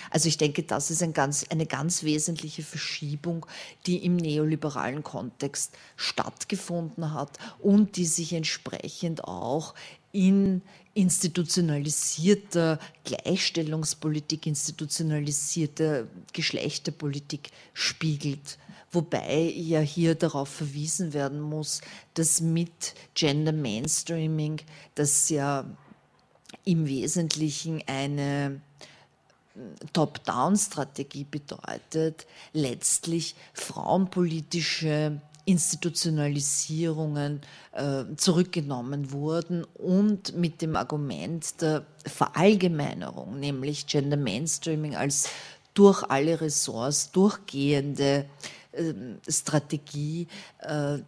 [0.10, 3.46] Also ich denke, das ist ein ganz, eine ganz wesentliche Verschiebung,
[3.86, 9.74] die im neoliberalen Kontext stattgefunden hat und die sich entsprechend auch
[10.12, 10.62] in
[10.94, 18.60] institutionalisierter Gleichstellungspolitik, institutionalisierter Geschlechterpolitik spiegelt.
[18.94, 21.82] Wobei ja hier darauf verwiesen werden muss,
[22.14, 24.62] dass mit Gender Mainstreaming,
[24.96, 25.66] das ja
[26.64, 28.62] im Wesentlichen eine
[29.94, 37.42] Top-Down-Strategie bedeutet, letztlich frauenpolitische Institutionalisierungen
[37.74, 45.30] äh, zurückgenommen wurden und mit dem Argument der Verallgemeinerung, nämlich Gender Mainstreaming als
[45.74, 48.26] durch alle Ressorts durchgehende
[49.28, 50.28] Strategie,
[50.60, 51.00] äh,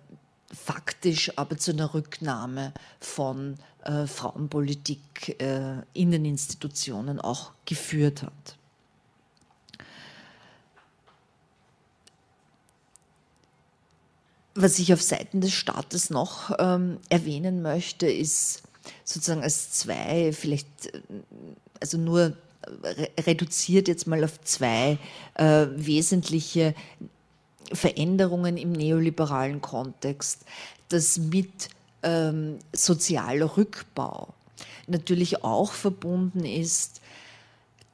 [0.54, 8.58] faktisch aber zu einer Rücknahme von äh, Frauenpolitik äh, in den Institutionen auch geführt hat.
[14.58, 18.64] Was ich auf Seiten des Staates noch ähm, erwähnen möchte, ist
[19.04, 20.94] sozusagen als zwei, vielleicht,
[21.82, 22.38] also nur
[23.20, 24.98] reduziert jetzt mal auf zwei
[25.36, 26.74] äh, wesentliche
[27.74, 30.46] Veränderungen im neoliberalen Kontext,
[30.90, 31.70] das mit
[32.04, 34.34] ähm, sozialer Rückbau
[34.88, 37.02] natürlich auch verbunden ist,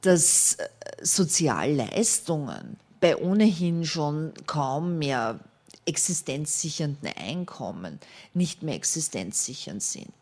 [0.02, 0.68] dass äh,
[1.00, 5.40] Sozialleistungen bei ohnehin schon kaum mehr
[5.84, 7.98] existenzsichernden Einkommen
[8.34, 10.12] nicht mehr existenzsichernd sind.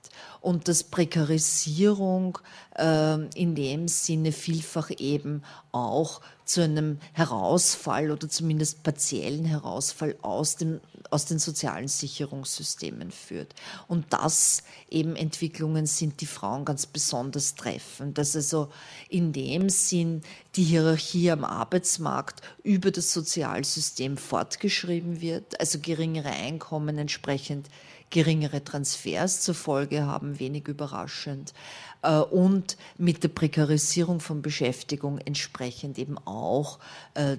[0.40, 2.38] Und dass Prekarisierung
[2.76, 10.56] äh, in dem Sinne vielfach eben auch zu einem Herausfall oder zumindest partiellen Herausfall aus,
[10.56, 13.54] dem, aus den sozialen Sicherungssystemen führt.
[13.88, 18.14] Und das eben Entwicklungen sind, die Frauen ganz besonders treffen.
[18.14, 18.68] Dass also
[19.08, 20.22] in dem Sinn
[20.56, 27.68] die Hierarchie am Arbeitsmarkt über das Sozialsystem fortgeschrieben wird, also geringere Einkommen entsprechend
[28.10, 31.54] geringere Transfers zur Folge haben, wenig überraschend.
[32.02, 36.78] Äh, und mit der Prekarisierung von Beschäftigung entsprechend eben auch
[37.14, 37.36] äh,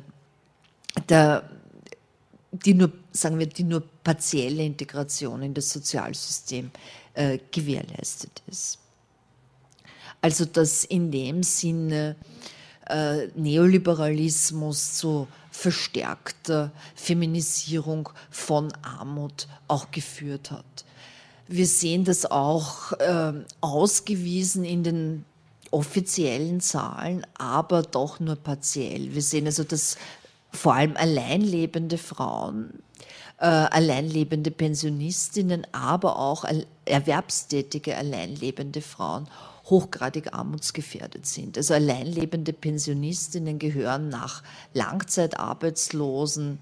[1.09, 1.49] der,
[2.51, 6.71] die nur, sagen wir, die nur partielle Integration in das Sozialsystem
[7.13, 8.79] äh, gewährleistet ist.
[10.21, 12.15] Also dass in dem Sinne
[13.35, 20.83] Neoliberalismus zu verstärkter Feminisierung von Armut auch geführt hat.
[21.53, 25.25] Wir sehen das auch äh, ausgewiesen in den
[25.69, 29.13] offiziellen Zahlen, aber doch nur partiell.
[29.13, 29.97] Wir sehen also, dass
[30.53, 32.81] vor allem alleinlebende Frauen,
[33.37, 36.45] äh, alleinlebende Pensionistinnen, aber auch
[36.85, 39.27] erwerbstätige alleinlebende Frauen
[39.65, 41.57] hochgradig armutsgefährdet sind.
[41.57, 44.41] Also alleinlebende Pensionistinnen gehören nach
[44.73, 46.59] Langzeitarbeitslosen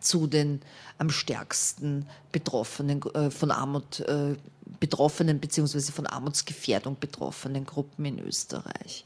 [0.00, 0.60] zu den
[0.98, 4.36] am stärksten betroffenen, äh, von Armut äh,
[4.80, 5.92] betroffenen bzw.
[5.92, 9.04] von Armutsgefährdung betroffenen Gruppen in Österreich.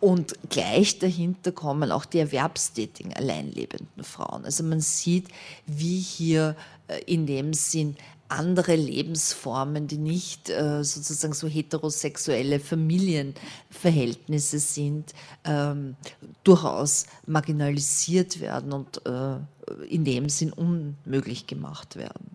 [0.00, 4.44] Und gleich dahinter kommen auch die erwerbstätigen alleinlebenden Frauen.
[4.44, 5.28] Also man sieht,
[5.66, 6.56] wie hier
[6.88, 7.96] äh, in dem Sinn
[8.28, 15.12] andere Lebensformen, die nicht äh, sozusagen so heterosexuelle Familienverhältnisse sind,
[15.44, 15.96] ähm,
[16.42, 19.36] durchaus marginalisiert werden und äh,
[19.88, 22.34] in dem Sinn unmöglich gemacht werden.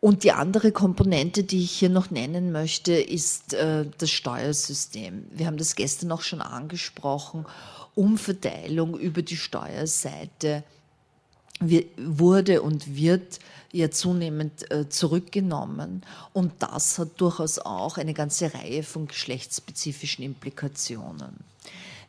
[0.00, 5.26] Und die andere Komponente, die ich hier noch nennen möchte, ist äh, das Steuersystem.
[5.30, 7.44] Wir haben das gestern auch schon angesprochen.
[7.94, 10.64] Umverteilung über die Steuerseite
[11.98, 13.40] wurde und wird
[13.72, 16.02] ja zunehmend äh, zurückgenommen.
[16.32, 21.36] Und das hat durchaus auch eine ganze Reihe von geschlechtsspezifischen Implikationen.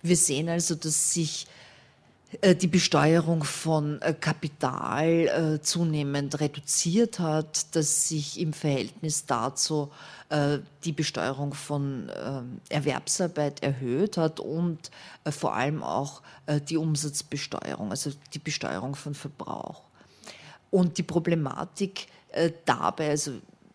[0.01, 1.47] Wir sehen also, dass sich
[2.41, 9.91] äh, die Besteuerung von äh, Kapital zunehmend reduziert hat, dass sich im Verhältnis dazu
[10.85, 12.09] die Besteuerung von
[12.69, 14.91] Erwerbsarbeit erhöht hat und
[15.29, 16.21] vor allem auch
[16.69, 19.81] die Umsatzbesteuerung, also die Besteuerung von Verbrauch.
[20.71, 23.33] Und die Problematik äh, dabei, also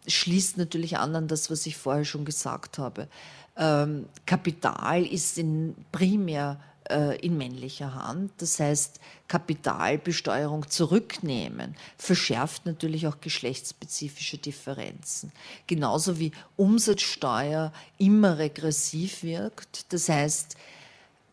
[0.08, 3.08] schließt natürlich an an das, was ich vorher schon gesagt habe.
[3.56, 6.58] Ähm, Kapital ist in, primär
[6.90, 8.32] äh, in männlicher Hand.
[8.38, 15.32] Das heißt, Kapitalbesteuerung zurücknehmen verschärft natürlich auch geschlechtsspezifische Differenzen.
[15.66, 19.92] Genauso wie Umsatzsteuer immer regressiv wirkt.
[19.92, 20.56] Das heißt,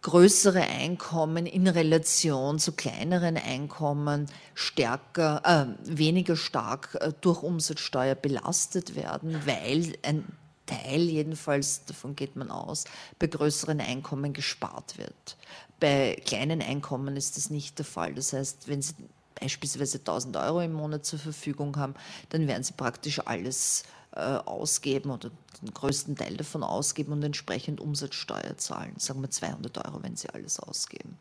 [0.04, 8.96] größere Einkommen in Relation zu kleineren Einkommen stärker, äh, weniger stark äh, durch Umsatzsteuer belastet
[8.96, 10.26] werden, weil ein
[10.66, 12.86] Teil jedenfalls, davon geht man aus,
[13.18, 15.38] bei größeren Einkommen gespart wird.
[15.80, 18.14] Bei kleinen Einkommen ist das nicht der Fall.
[18.14, 18.94] Das heißt, wenn Sie
[19.40, 21.96] beispielsweise 1000 Euro im Monat zur Verfügung haben,
[22.30, 27.82] dann werden Sie praktisch alles äh, ausgeben oder den größten Teil davon ausgeben und entsprechend
[27.82, 28.94] Umsatzsteuer zahlen.
[28.98, 31.18] Sagen wir 200 Euro, wenn Sie alles ausgeben.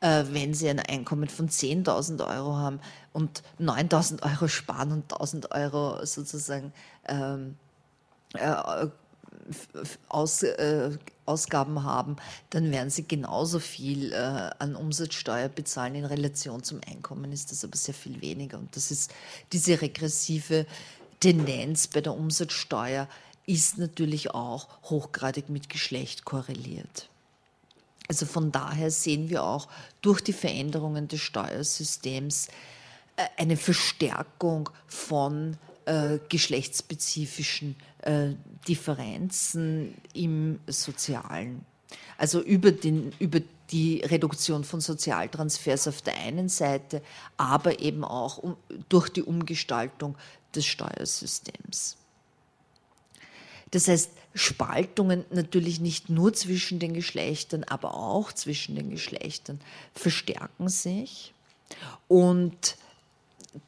[0.00, 2.80] Äh, wenn Sie ein Einkommen von 10.000 Euro haben
[3.12, 6.72] und 9.000 Euro sparen und 1.000 Euro sozusagen
[7.08, 7.56] ähm,
[8.34, 8.88] äh,
[10.08, 10.90] aus, äh,
[11.26, 12.16] Ausgaben haben,
[12.50, 15.94] dann werden sie genauso viel äh, an Umsatzsteuer bezahlen.
[15.94, 18.58] In Relation zum Einkommen ist das aber sehr viel weniger.
[18.58, 19.12] Und das ist
[19.52, 20.66] diese regressive
[21.24, 23.08] Tendenz bei der Umsatzsteuer
[23.46, 27.08] ist natürlich auch hochgradig mit Geschlecht korreliert.
[28.08, 29.68] Also von daher sehen wir auch
[30.02, 32.48] durch die Veränderungen des Steuersystems
[33.16, 35.56] äh, eine Verstärkung von
[35.86, 38.32] äh, geschlechtsspezifischen äh,
[38.68, 41.64] Differenzen im Sozialen.
[42.18, 47.00] Also über, den, über die Reduktion von Sozialtransfers auf der einen Seite,
[47.38, 48.56] aber eben auch um,
[48.90, 50.16] durch die Umgestaltung
[50.56, 51.96] des Steuersystems.
[53.70, 59.60] Das heißt, Spaltungen natürlich nicht nur zwischen den Geschlechtern, aber auch zwischen den Geschlechtern
[59.94, 61.34] verstärken sich.
[62.08, 62.76] Und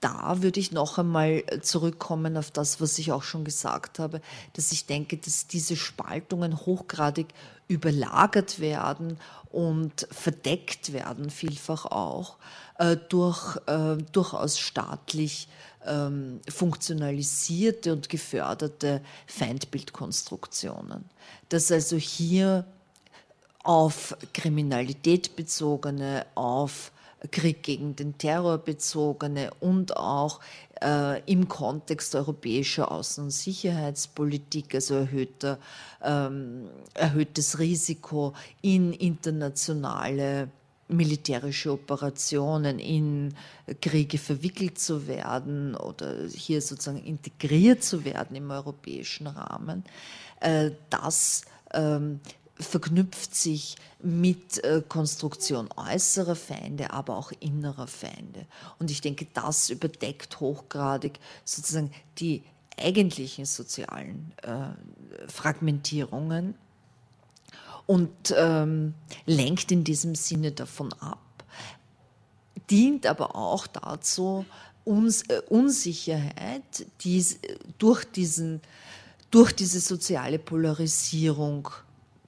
[0.00, 4.20] da würde ich noch einmal zurückkommen auf das, was ich auch schon gesagt habe,
[4.54, 7.28] dass ich denke, dass diese Spaltungen hochgradig
[7.68, 9.18] überlagert werden
[9.50, 12.36] und verdeckt werden, vielfach auch
[12.78, 15.48] äh, durch äh, durchaus staatlich
[15.86, 21.04] ähm, funktionalisierte und geförderte Feindbildkonstruktionen.
[21.48, 22.66] Dass also hier
[23.62, 26.92] auf Kriminalität bezogene, auf
[27.30, 30.40] Krieg gegen den Terror bezogene und auch
[30.82, 35.58] äh, im Kontext europäischer Außen- und Sicherheitspolitik, also erhöhter,
[36.02, 40.48] ähm, erhöhtes Risiko in internationale
[40.88, 43.34] militärische Operationen, in
[43.80, 49.84] Kriege verwickelt zu werden oder hier sozusagen integriert zu werden im europäischen Rahmen,
[50.40, 52.20] äh, das ähm,
[52.58, 58.46] verknüpft sich mit äh, Konstruktion äußerer Feinde, aber auch innerer Feinde.
[58.78, 62.44] Und ich denke, das überdeckt hochgradig sozusagen die
[62.78, 66.54] eigentlichen sozialen äh, Fragmentierungen
[67.86, 68.94] und ähm,
[69.26, 71.44] lenkt in diesem Sinne davon ab,
[72.68, 74.44] dient aber auch dazu,
[74.84, 77.24] uns, äh, Unsicherheit, die
[77.78, 78.60] durch, diesen,
[79.30, 81.68] durch diese soziale Polarisierung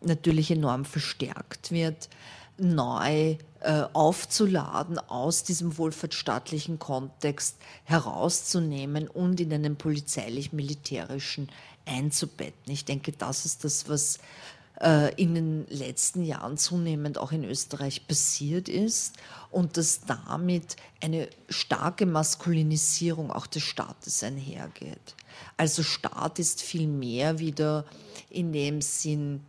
[0.00, 2.08] natürlich enorm verstärkt wird,
[2.56, 11.48] neu äh, aufzuladen, aus diesem wohlfahrtsstaatlichen Kontext herauszunehmen und in einen polizeilich-militärischen
[11.86, 12.72] einzubetten.
[12.72, 14.20] Ich denke, das ist das, was äh,
[15.16, 19.16] in den letzten Jahren zunehmend auch in Österreich passiert ist
[19.50, 25.16] und dass damit eine starke Maskulinisierung auch des Staates einhergeht.
[25.56, 27.86] Also Staat ist viel mehr wieder
[28.30, 29.40] in dem Sinn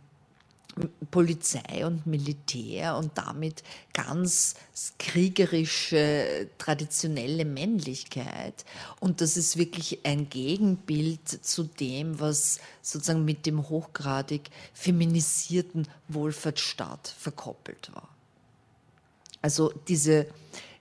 [1.10, 3.62] Polizei und Militär und damit
[3.92, 4.54] ganz
[4.98, 8.64] kriegerische, traditionelle Männlichkeit.
[9.00, 17.08] Und das ist wirklich ein Gegenbild zu dem, was sozusagen mit dem hochgradig feminisierten Wohlfahrtsstaat
[17.08, 18.08] verkoppelt war.
[19.42, 20.26] Also diese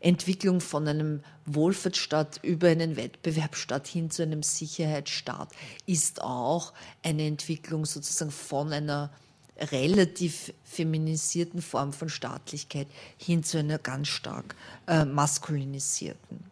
[0.01, 5.49] Entwicklung von einem Wohlfahrtsstaat über einen Wettbewerbsstaat hin zu einem Sicherheitsstaat
[5.85, 6.73] ist auch
[7.03, 9.11] eine Entwicklung sozusagen von einer
[9.59, 12.87] relativ feminisierten Form von Staatlichkeit
[13.17, 14.55] hin zu einer ganz stark
[14.87, 16.43] äh, maskulinisierten.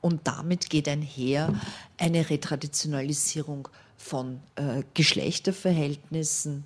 [0.00, 1.54] Und damit geht einher
[1.98, 6.64] eine Retraditionalisierung von äh, Geschlechterverhältnissen,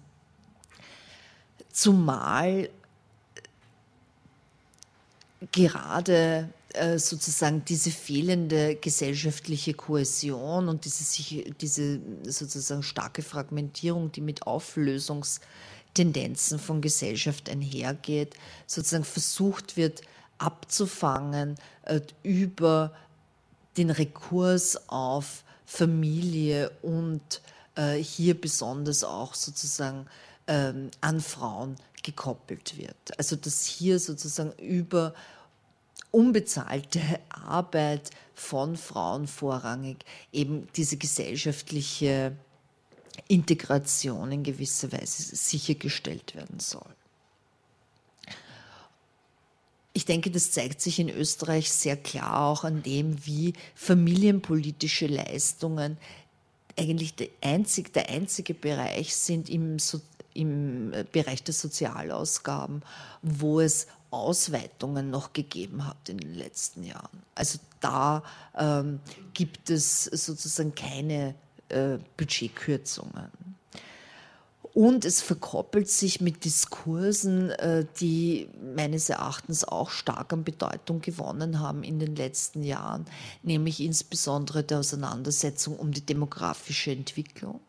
[1.73, 2.71] zumal
[5.53, 6.49] gerade
[6.97, 16.81] sozusagen diese fehlende gesellschaftliche Kohäsion und diese, diese sozusagen starke Fragmentierung, die mit Auflösungstendenzen von
[16.81, 18.35] Gesellschaft einhergeht,
[18.67, 20.03] sozusagen versucht wird
[20.39, 22.93] abzufangen äh, über
[23.77, 27.41] den Rekurs auf Familie und
[27.77, 30.07] äh, hier besonders auch sozusagen
[30.47, 33.19] ähm, an Frauen gekoppelt wird.
[33.19, 35.15] Also dass hier sozusagen über
[36.15, 42.37] unbezahlte Arbeit von Frauen vorrangig eben diese gesellschaftliche
[43.29, 46.95] Integration in gewisser Weise sichergestellt werden soll.
[49.95, 55.97] ich denke, das zeigt sich in Österreich sehr klar auch an dem, wie familienpolitische Leistungen
[56.77, 59.77] eigentlich der, einzig, der einzige Bereich sind im,
[60.35, 62.83] im Bereich der Sozialausgaben,
[63.23, 67.23] wo es Ausweitungen noch gegeben hat in den letzten Jahren.
[67.35, 68.23] Also da
[68.57, 69.01] ähm,
[69.33, 71.35] gibt es sozusagen keine
[71.69, 73.31] äh, Budgetkürzungen.
[74.75, 81.61] Und es verkoppelt sich mit Diskursen, äh, die meines Erachtens auch stark an Bedeutung gewonnen
[81.61, 83.07] haben in den letzten Jahren,
[83.45, 87.61] nämlich insbesondere der Auseinandersetzung um die demografische Entwicklung,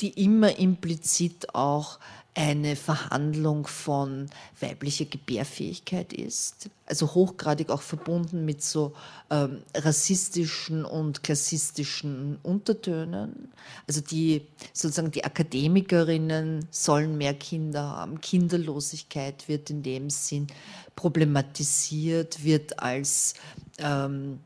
[0.00, 1.98] die immer implizit auch
[2.34, 4.26] eine Verhandlung von
[4.60, 8.94] weiblicher Gebärfähigkeit ist, also hochgradig auch verbunden mit so
[9.30, 13.52] ähm, rassistischen und klassistischen Untertönen.
[13.88, 18.20] Also die sozusagen die Akademikerinnen sollen mehr Kinder haben.
[18.20, 20.46] Kinderlosigkeit wird in dem Sinn
[20.94, 23.34] problematisiert, wird als
[23.78, 24.38] ähm,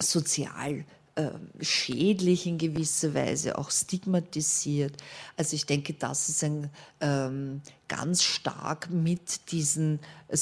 [0.00, 0.84] sozial
[1.16, 4.96] äh, schädlich in gewisser Weise, auch stigmatisiert.
[5.36, 10.36] Also ich denke, das ist ein ähm, ganz stark mit diesen äh,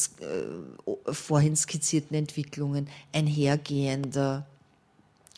[1.12, 4.46] vorhin skizzierten Entwicklungen einhergehender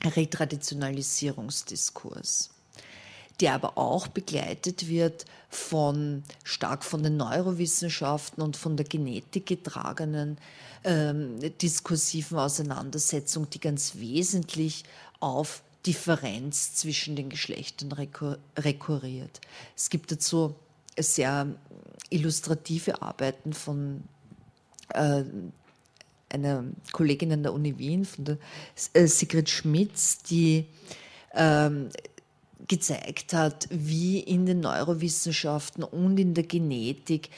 [0.05, 2.51] Retraditionalisierungsdiskurs
[3.41, 10.39] der aber auch begleitet wird von stark von den Neurowissenschaften und von der Genetik getragenen
[10.85, 14.85] ähm, diskursiven Auseinandersetzung, die ganz wesentlich
[15.25, 17.93] auf Differenz zwischen den Geschlechtern
[18.59, 19.41] rekurriert.
[19.75, 20.55] Es gibt dazu
[20.99, 21.47] sehr
[22.11, 24.05] illustrative Arbeiten von
[24.91, 25.25] äh,
[26.29, 28.39] einer Kollegin an der Uni Wien, von der
[28.93, 30.67] äh, Sigrid Schmitz, die
[31.33, 31.89] ähm,
[32.69, 37.31] gezeigt hat, wie in den Neurowissenschaften und in der Genetik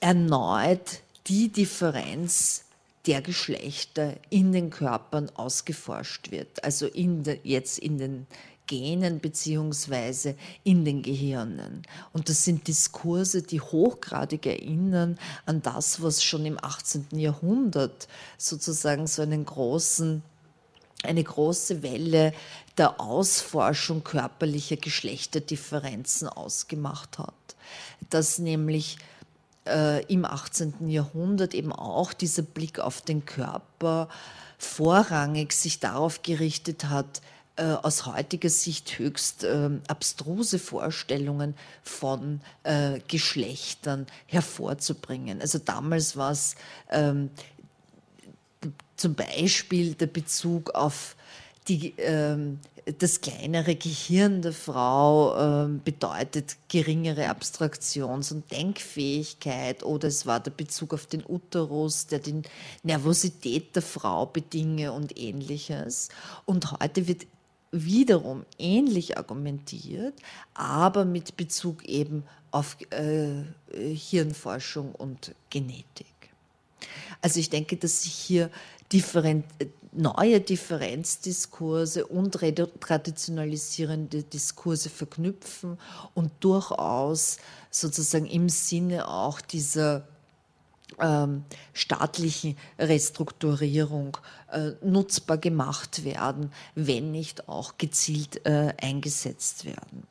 [0.00, 2.64] erneut die Differenz
[3.06, 6.64] der Geschlechter in den Körpern ausgeforscht wird.
[6.64, 8.26] Also in de, jetzt in den
[8.66, 11.82] Genen beziehungsweise in den Gehirnen.
[12.12, 17.06] Und das sind Diskurse, die hochgradig erinnern an das, was schon im 18.
[17.18, 20.22] Jahrhundert sozusagen so einen großen
[21.02, 22.32] eine große Welle
[22.78, 27.34] der Ausforschung körperlicher Geschlechterdifferenzen ausgemacht hat.
[28.08, 28.96] Dass nämlich
[29.66, 30.88] äh, im 18.
[30.88, 34.08] Jahrhundert eben auch dieser Blick auf den Körper
[34.58, 37.20] vorrangig sich darauf gerichtet hat,
[37.56, 45.40] äh, aus heutiger Sicht höchst äh, abstruse Vorstellungen von äh, Geschlechtern hervorzubringen.
[45.40, 46.56] Also damals war es
[46.90, 47.30] ähm,
[48.96, 51.14] zum Beispiel der Bezug auf
[51.68, 52.60] die, ähm,
[52.98, 60.50] das kleinere Gehirn der Frau ähm, bedeutet geringere Abstraktions- und Denkfähigkeit oder es war der
[60.50, 62.42] Bezug auf den Uterus, der die
[62.82, 66.10] Nervosität der Frau bedinge und ähnliches.
[66.44, 67.26] Und heute wird
[67.72, 70.14] wiederum ähnlich argumentiert,
[70.52, 73.42] aber mit Bezug eben auf äh,
[73.74, 76.06] Hirnforschung und Genetik.
[77.20, 78.50] Also ich denke, dass sich hier
[78.92, 79.44] differen
[79.94, 85.78] neue Differenzdiskurse und traditionalisierende Diskurse verknüpfen
[86.14, 87.38] und durchaus
[87.70, 90.06] sozusagen im Sinne auch dieser
[91.00, 94.16] ähm, staatlichen Restrukturierung
[94.50, 100.06] äh, nutzbar gemacht werden, wenn nicht auch gezielt äh, eingesetzt werden.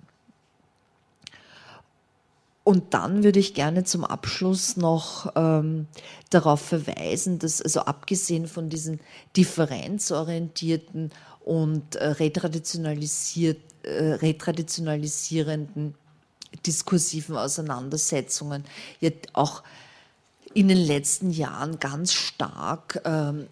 [2.64, 5.88] Und dann würde ich gerne zum Abschluss noch ähm,
[6.30, 9.02] darauf verweisen, dass also abgesehen von diesen
[9.36, 11.12] differenzorientierten
[11.42, 15.96] und äh, retraditionalisiert, äh, retraditionalisierenden
[16.66, 18.64] diskursiven Auseinandersetzungen
[19.02, 19.64] ja auch
[20.54, 23.48] in den letzten Jahren ganz stark ähm,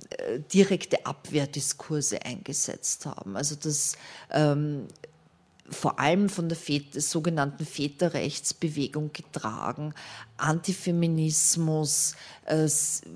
[0.53, 3.35] direkte Abwehrdiskurse eingesetzt haben.
[3.35, 3.97] Also das
[4.31, 4.87] ähm,
[5.71, 9.93] vor allem von der Väter, sogenannten Väterrechtsbewegung getragen,
[10.37, 12.15] Antifeminismus
[12.45, 12.67] äh,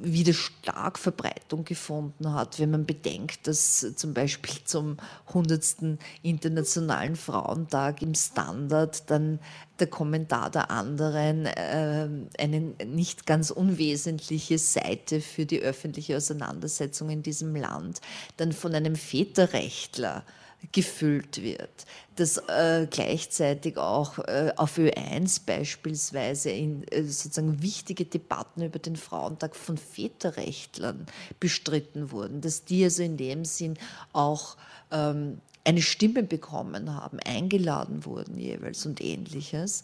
[0.01, 4.97] wieder stark Verbreitung gefunden hat, wenn man bedenkt, dass zum Beispiel zum
[5.27, 5.97] 100.
[6.21, 9.39] Internationalen Frauentag im Standard dann
[9.79, 17.23] der Kommentar der anderen äh, eine nicht ganz unwesentliche Seite für die öffentliche Auseinandersetzung in
[17.23, 17.99] diesem Land
[18.37, 20.23] dann von einem Väterrechtler
[20.71, 21.85] gefüllt wird.
[22.15, 28.95] Dass äh, gleichzeitig auch äh, auf Ö1 beispielsweise in äh, sozusagen wichtige Debatten über den
[28.95, 31.05] Frauentag von Väterrechtlern
[31.39, 33.77] bestritten wurden, dass die also in dem Sinn
[34.13, 34.57] auch
[34.91, 39.81] ähm, eine Stimme bekommen haben, eingeladen wurden jeweils und ähnliches.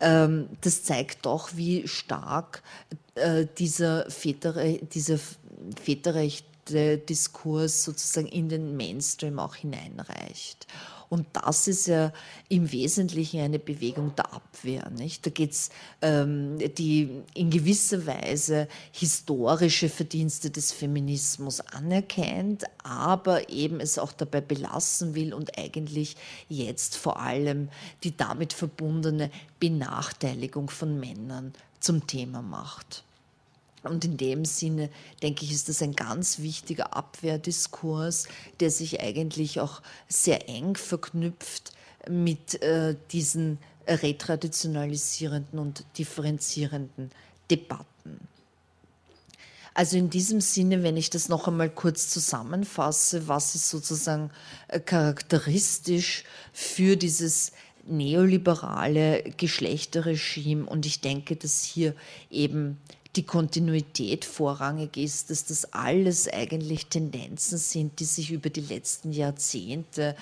[0.00, 2.62] Ähm, das zeigt doch, wie stark
[3.16, 5.18] äh, dieser, Väter, dieser
[6.64, 10.66] Väterrechte-Diskurs sozusagen in den Mainstream auch hineinreicht.
[11.10, 12.12] Und das ist ja
[12.48, 14.90] im Wesentlichen eine Bewegung der Abwehr.
[14.90, 15.24] Nicht?
[15.26, 15.70] Da geht es,
[16.02, 24.40] ähm, die in gewisser Weise historische Verdienste des Feminismus anerkennt, aber eben es auch dabei
[24.40, 26.16] belassen will und eigentlich
[26.48, 27.68] jetzt vor allem
[28.02, 33.04] die damit verbundene Benachteiligung von Männern zum Thema macht.
[33.84, 34.90] Und in dem Sinne,
[35.22, 38.28] denke ich, ist das ein ganz wichtiger Abwehrdiskurs,
[38.60, 41.72] der sich eigentlich auch sehr eng verknüpft
[42.08, 47.10] mit äh, diesen retraditionalisierenden und differenzierenden
[47.50, 48.28] Debatten.
[49.74, 54.30] Also in diesem Sinne, wenn ich das noch einmal kurz zusammenfasse, was ist sozusagen
[54.68, 57.52] äh, charakteristisch für dieses
[57.86, 61.94] neoliberale Geschlechterregime und ich denke, dass hier
[62.30, 62.78] eben
[63.16, 69.12] die Kontinuität vorrangig ist, dass das alles eigentlich Tendenzen sind, die sich über die letzten
[69.12, 70.16] Jahrzehnte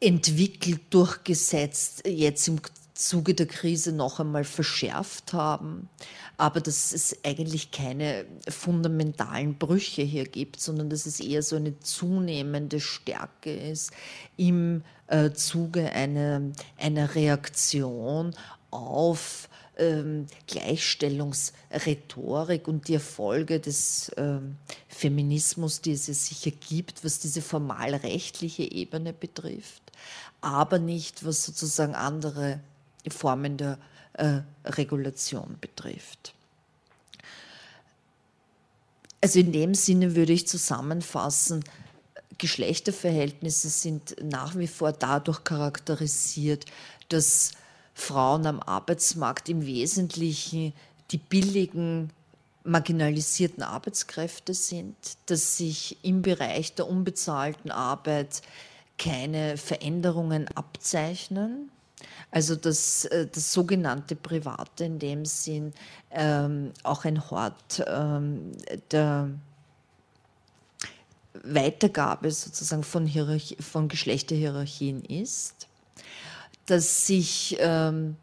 [0.00, 2.60] entwickelt, durchgesetzt, jetzt im
[2.94, 5.88] Zuge der Krise noch einmal verschärft haben,
[6.36, 11.78] aber dass es eigentlich keine fundamentalen Brüche hier gibt, sondern dass es eher so eine
[11.78, 13.92] zunehmende Stärke ist
[14.36, 16.42] im äh, Zuge einer,
[16.76, 18.34] einer Reaktion
[18.72, 19.47] auf
[19.78, 24.56] ähm, Gleichstellungsrhetorik und die Erfolge des ähm,
[24.88, 29.82] Feminismus, die es sicher gibt, was diese formalrechtliche Ebene betrifft,
[30.40, 32.60] aber nicht was sozusagen andere
[33.08, 33.78] Formen der
[34.14, 36.34] äh, Regulation betrifft.
[39.20, 41.64] Also in dem Sinne würde ich zusammenfassen,
[42.38, 46.66] Geschlechterverhältnisse sind nach wie vor dadurch charakterisiert,
[47.08, 47.50] dass
[47.98, 50.72] Frauen am Arbeitsmarkt im Wesentlichen
[51.10, 52.10] die billigen,
[52.64, 54.94] marginalisierten Arbeitskräfte sind,
[55.26, 58.42] dass sich im Bereich der unbezahlten Arbeit
[58.98, 61.70] keine Veränderungen abzeichnen.
[62.30, 65.72] Also dass äh, das sogenannte Private in dem Sinn
[66.10, 68.52] ähm, auch ein Hort ähm,
[68.92, 69.30] der
[71.42, 73.10] Weitergabe sozusagen von,
[73.60, 75.67] von Geschlechterhierarchien ist
[76.70, 78.16] dass sich ähm,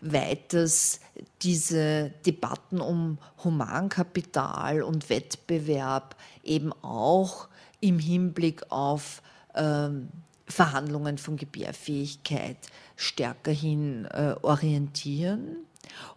[0.00, 1.00] weiters
[1.42, 7.48] diese Debatten um Humankapital und Wettbewerb eben auch
[7.80, 9.22] im Hinblick auf
[9.54, 10.08] ähm,
[10.46, 12.56] Verhandlungen von Gebärfähigkeit
[12.96, 15.56] stärker hin äh, orientieren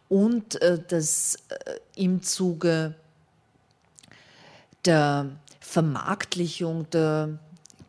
[0.09, 2.95] und äh, dass äh, im Zuge
[4.85, 7.39] der Vermarktlichung der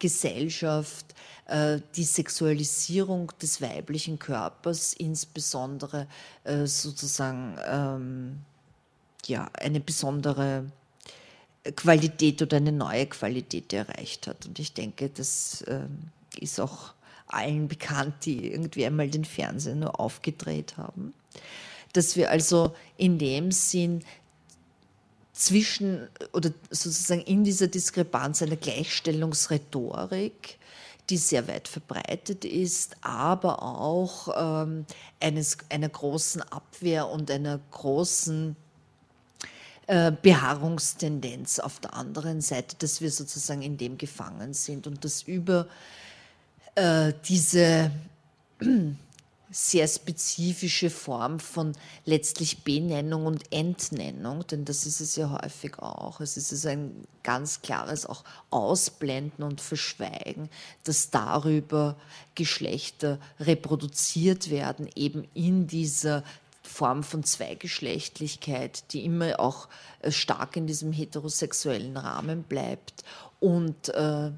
[0.03, 1.15] Gesellschaft
[1.47, 6.09] äh, die Sexualisierung des weiblichen Körpers, insbesondere
[6.43, 8.39] äh, sozusagen ähm,
[9.27, 10.65] ja, eine besondere
[11.77, 14.45] Qualität oder eine neue Qualität erreicht hat.
[14.45, 16.95] Und ich denke, das ähm, ist auch
[17.29, 21.15] allen bekannt, die irgendwie einmal den Fernseher nur aufgedreht haben.
[21.93, 24.03] Dass wir also in dem Sinn
[25.33, 30.59] zwischen oder sozusagen in dieser Diskrepanz einer Gleichstellungsrhetorik
[31.11, 34.87] die sehr weit verbreitet ist, aber auch ähm,
[35.21, 38.57] eines, einer großen Abwehr und einer großen
[39.89, 45.23] äh, Beharrungstendenz auf der anderen Seite, dass wir sozusagen in dem gefangen sind und dass
[45.23, 45.67] über
[46.77, 47.91] äh, diese
[49.53, 51.73] sehr spezifische Form von
[52.07, 56.21] letztlich Benennung und Entnennung, denn das ist es ja häufig auch.
[56.21, 60.49] Es ist also ein ganz klares auch Ausblenden und Verschweigen,
[60.85, 61.97] dass darüber
[62.35, 66.25] Geschlechter reproduziert werden, eben in dieser
[66.63, 69.69] Form von Zweigeschlechtlichkeit, die immer auch
[70.01, 73.05] äh, stark in diesem heterosexuellen Rahmen bleibt
[73.41, 74.31] und äh,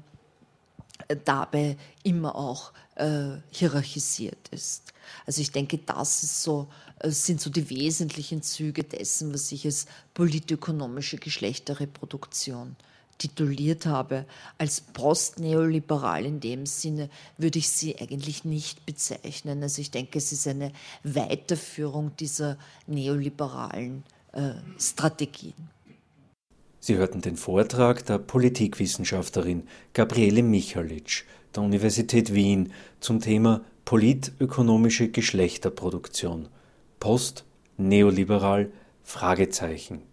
[1.23, 4.93] dabei immer auch äh, hierarchisiert ist.
[5.25, 6.67] Also ich denke, das ist so,
[6.99, 12.75] äh, sind so die wesentlichen Züge dessen, was ich als politökonomische Geschlechterreproduktion
[13.17, 14.25] tituliert habe.
[14.57, 19.63] Als postneoliberal in dem Sinne würde ich sie eigentlich nicht bezeichnen.
[19.63, 20.71] Also ich denke, es ist eine
[21.03, 24.03] Weiterführung dieser neoliberalen
[24.33, 25.74] äh, Strategien.
[26.87, 29.63] Sie hörten den Vortrag der Politikwissenschaftlerin
[29.93, 31.23] Gabriele Michalitsch
[31.55, 36.47] der Universität Wien zum Thema politökonomische Geschlechterproduktion.
[36.99, 37.43] Post,
[37.77, 38.69] neoliberal,
[39.01, 40.03] Fragezeichen.